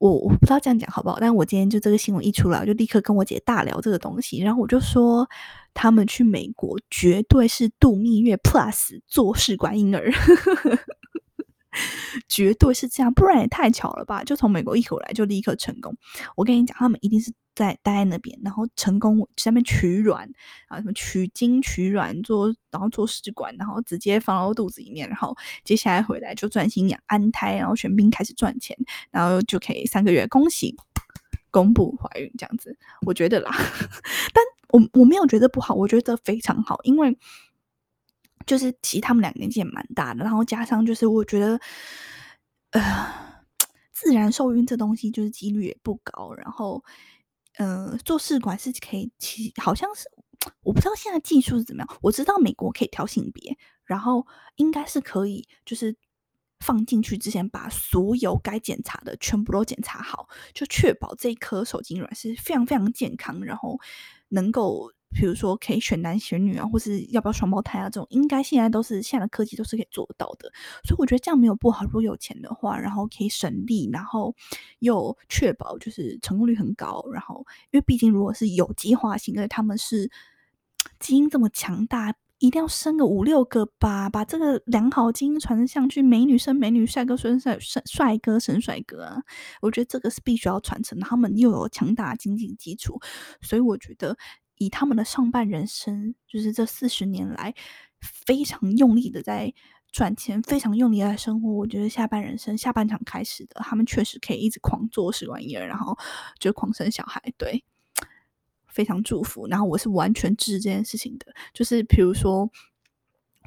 [0.00, 5.28] 我我不知道这样讲好不好，但我今天就这个新闻一出来，我就立刻跟我姐大聊这个东西，然后我就说
[5.74, 10.10] 他们去美国绝对是度蜜月 plus 做试管婴儿。
[12.28, 14.24] 绝对是这样，不然也太巧了吧？
[14.24, 15.94] 就从美国一回来就立刻成功。
[16.34, 17.30] 我跟你讲，他们一定是
[17.64, 20.28] 在待在那边，然后成功下面取卵
[20.68, 28.76] 啊，什么取精取卵做，然后做试管，然后直接放到肚子里面，然后接下来回来就专心养安胎，然后玄彬开始赚钱，
[29.10, 30.74] 然后就可以三个月恭喜
[31.50, 32.76] 公布怀孕这样子。
[33.06, 33.50] 我觉得啦，
[34.32, 37.16] 但我我没有觉得不好，我觉得非常好，因为。
[38.46, 41.60] 就是其实他们两年纪也蛮大的，然后加上就是我觉得，
[42.70, 43.06] 呃，
[43.92, 46.82] 自然受孕这东西就是几率也不高，然后，
[47.60, 50.10] 呃，做试管是可以，其好像是
[50.62, 53.54] 我不知道现在技术是怎么样，我知道美国可以调性别，
[53.84, 55.94] 然后应该是可以，就是
[56.60, 63.78] 放进去之前把所有该检查的全部都检查好，就确保这一颗受精卵是非常非常健康，然后
[64.28, 64.90] 能够。
[65.12, 70.50] 比如说可以选男选女啊，或是要不要双胞胎啊，这种应该现在都是现在的科技都是可以做到的。
[70.84, 71.84] 所以我觉得这样没有不好。
[71.84, 74.34] 如果有钱的话，然后可以省力，然后
[74.78, 77.04] 又确保就是成功率很高。
[77.12, 80.08] 然后因为毕竟如果是有机化型的，他们是
[81.00, 89.20] 基因这么强大，一定要生个五六个吧，把这个良好基因传上去，美女生美女，帅哥生帅帅帅哥生帅哥啊。
[89.60, 91.00] 我觉得这个是必须要传承。
[91.00, 93.00] 他们又有强大的经济基础，
[93.42, 94.16] 所以我觉得。
[94.60, 97.54] 以他们的上半人生，就是这四十年来
[97.98, 99.54] 非常用力的在
[99.90, 101.50] 赚钱，非常用力在生活。
[101.50, 105.96] 我觉得下半人生下半场开始的，他们确实可以一直狂做试管婴儿，然后
[106.38, 107.22] 就狂生小孩。
[107.38, 107.64] 对，
[108.68, 109.48] 非常祝福。
[109.48, 112.50] 然后我是完全支持这件事情的，就是比如说，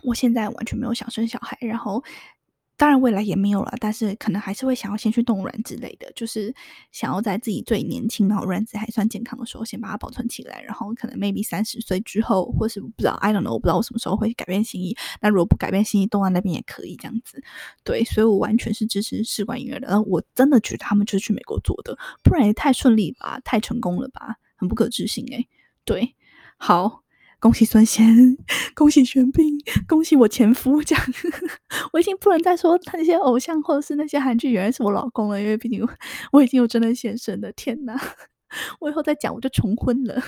[0.01, 2.03] 我现在完全没有想生小孩，然后。
[2.75, 6.53] 当然，未来也没有了，但是可能还是会想要先去冻卵之类的，就是
[6.91, 14.97] 想要在自己最年轻，然后卵子还算健康的时候，先把它保存起来，然后可能 maybe 三十岁之后，或是不知道 I don't know，我不知道我什么时候会改变心意。
[15.21, 17.41] 那如果不改变心意，冻在那边也可以这样子。
[17.83, 19.87] 对，所以我完全是支持试管婴儿的。
[19.87, 25.47] 然后我真的觉得他们就是去美国做的，不然也太顺利吧，太成功了吧，很不可置信诶。
[25.85, 26.15] 对，
[26.57, 27.02] 好。
[27.43, 28.07] 恭喜孙贤，
[28.73, 30.81] 恭喜玄彬， 恭喜我前夫！
[30.81, 31.05] 这样，
[31.91, 35.85] 我已经不能再说那些偶像或者是那些韩剧原来是我老公了，因为毕竟
[36.31, 37.51] 我已经有真的现身的。
[37.51, 37.99] 天哪，
[38.79, 40.23] 我以后再讲我就重婚了。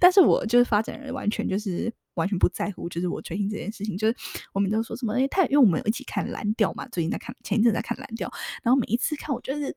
[0.00, 3.94] 但是我就是发展人，完全就是完全不在乎，就是我追星这件事情。
[3.98, 4.16] 就是
[4.54, 5.12] 我们都说什么？
[5.12, 9.76] 哎，太因为我们有一起看蓝调嘛，最近在看，前一阵在看蓝调，然后每一次看，我就是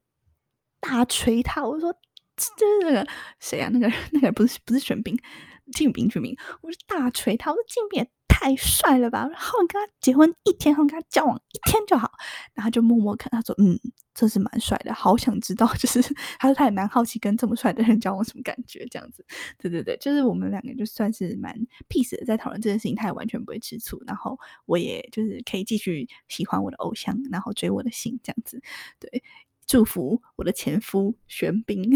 [0.79, 1.91] 大锤他，我就说
[2.57, 3.05] 就是那个
[3.41, 3.69] 谁啊？
[3.73, 5.19] 那个那个不是不是玄彬。
[5.71, 9.27] 静斌，俊明，我是大锤他，我说静斌也太帅了吧！
[9.29, 12.11] 然后跟他结婚一天，后跟他交往一天就好。
[12.53, 13.77] 然后就默默看，他说：“嗯，
[14.13, 16.01] 这是蛮帅的，好想知道。”就是
[16.39, 19.25] 他说他也蛮好奇跟这么帅的人交往什么感觉，这样子。
[19.57, 21.53] 对对对，就是我们两个就算是蛮
[21.89, 24.01] peace 的，在讨论这件事情，他也完全不会吃醋。
[24.07, 28.61] 然后我也就是可以继续喜欢我的偶像，然后追我的星，这样子。
[28.99, 29.21] 对，
[29.67, 31.91] 祝福我的前夫玄彬。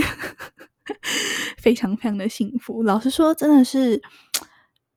[1.58, 2.84] 非常非常的幸福。
[2.84, 4.02] 老实说，真的是，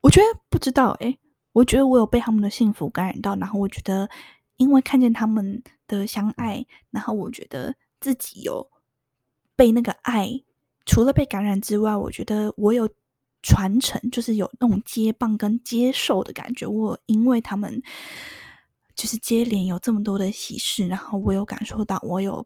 [0.01, 1.17] 我觉得不知道诶，
[1.53, 4.09] 我觉得我有被他们的幸福感染到，然后我觉得，
[4.57, 8.69] 因为看见他们的相爱，然后我觉得自己有
[9.55, 10.43] 被那个爱，
[10.85, 12.89] 除了被感染之外，我觉得我有
[13.41, 16.67] 传承，就是有那种接棒跟接受的感觉。
[16.67, 17.81] 我因为他们
[18.95, 22.45] 就是接连有这么多的喜事，然后我有感受到，我有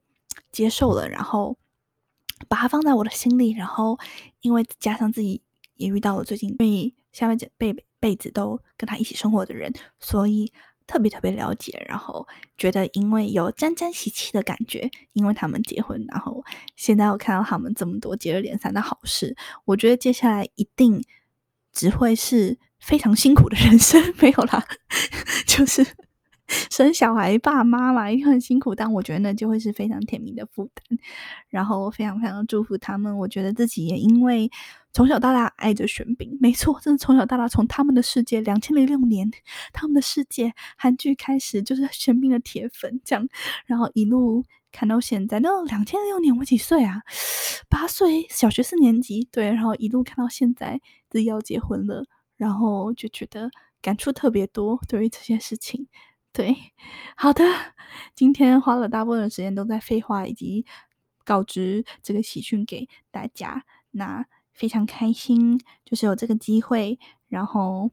[0.51, 1.57] 接受了，然后。
[2.47, 3.97] 把它放在我的心里，然后
[4.41, 5.41] 因为加上自己
[5.75, 10.51] 也遇到了最近被下面这辈辈子都跟他一起生活的人，所以
[10.87, 12.27] 特别特别了解，然后
[12.57, 16.43] 觉得因为有沾沾喜气的感觉，因为他们结婚，然后
[16.75, 19.35] 现在我看到他们这么多接二连三的好事，
[19.65, 21.03] 我觉得接下来一定
[21.71, 24.65] 只会是非常辛苦的人生， 没有啦，
[25.45, 25.85] 就是。
[26.69, 30.99] 生小孩，爸妈嘛，一定很辛苦，但我觉得那就会是非常甜蜜的负担。
[31.49, 34.49] 然后非常非常祝福他们，我觉得自己也因为
[34.93, 39.29] 从小到大爱着玄彬，没错，真的从小到大从他们的世界两千零六年
[39.73, 43.27] 他们的世界韩剧开始就是玄彬的铁粉，这样，
[43.65, 47.01] 然后一路看到现在，那两千零六年我几岁啊？
[47.69, 52.05] 八岁，小学四年级，对，然后一路看到现在自己要结婚了，
[52.37, 53.49] 然后就觉得
[53.81, 55.87] 感触特别多，对于这些事情。
[56.33, 56.55] 对，
[57.17, 57.43] 好的，
[58.15, 60.65] 今天花了大部分时间都在废话以及
[61.25, 67.91] 告知这个喜讯给大家，那非常开心，就是有这个机会，然后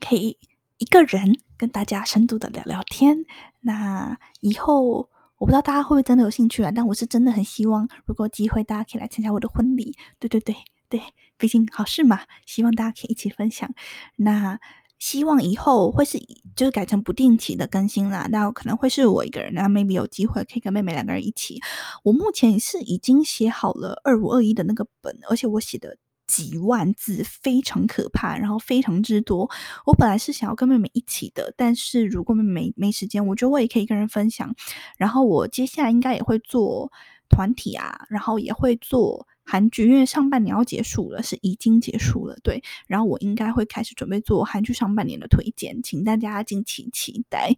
[0.00, 0.36] 可以
[0.78, 3.24] 一个人跟大家深度的聊聊天。
[3.60, 5.08] 那以后
[5.38, 6.72] 我不知道大家会不会真的有兴趣啊？
[6.74, 9.96] 但我是真的很希望，如果机会，大家可以来参加我的婚礼。
[10.18, 10.56] 对对对
[10.88, 11.00] 对，
[11.38, 13.72] 毕竟好事嘛，希望大家可以一起分享。
[14.16, 14.58] 那。
[15.02, 16.16] 希望以后会是
[16.54, 21.60] 就是改成不定期的更新啦，那可能会是我一个人，那 maybe 有机会可以跟妹妹两个人一起。
[22.04, 25.96] 我目前是已经写好了二五二一的那个本，而且我写的
[26.28, 29.50] 几万字，非常可怕，然后非常之多。
[29.86, 34.54] 我本来是想要跟妹妹一起的，但是如果妹妹没时间，我觉得我也可以跟人分享。
[34.96, 36.92] 然后我接下来应该也会做
[37.28, 39.26] 团体啊，然后也会做。
[39.44, 42.62] 韩剧因为上半年要结束了，是已经结束了，对。
[42.86, 47.56] 然后我应该会开始准备做韩剧上半年的推荐，请大家敬请期待。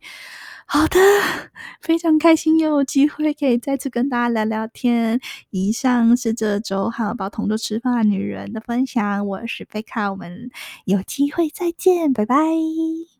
[0.67, 0.99] 好的，
[1.83, 5.21] 非常开心又有机会可以再次跟大家聊聊天。
[5.51, 10.51] 以上是这周汉堡包同桌吃饭女人的分享，我是贝卡，我们
[10.87, 13.14] 有机会再见，拜拜。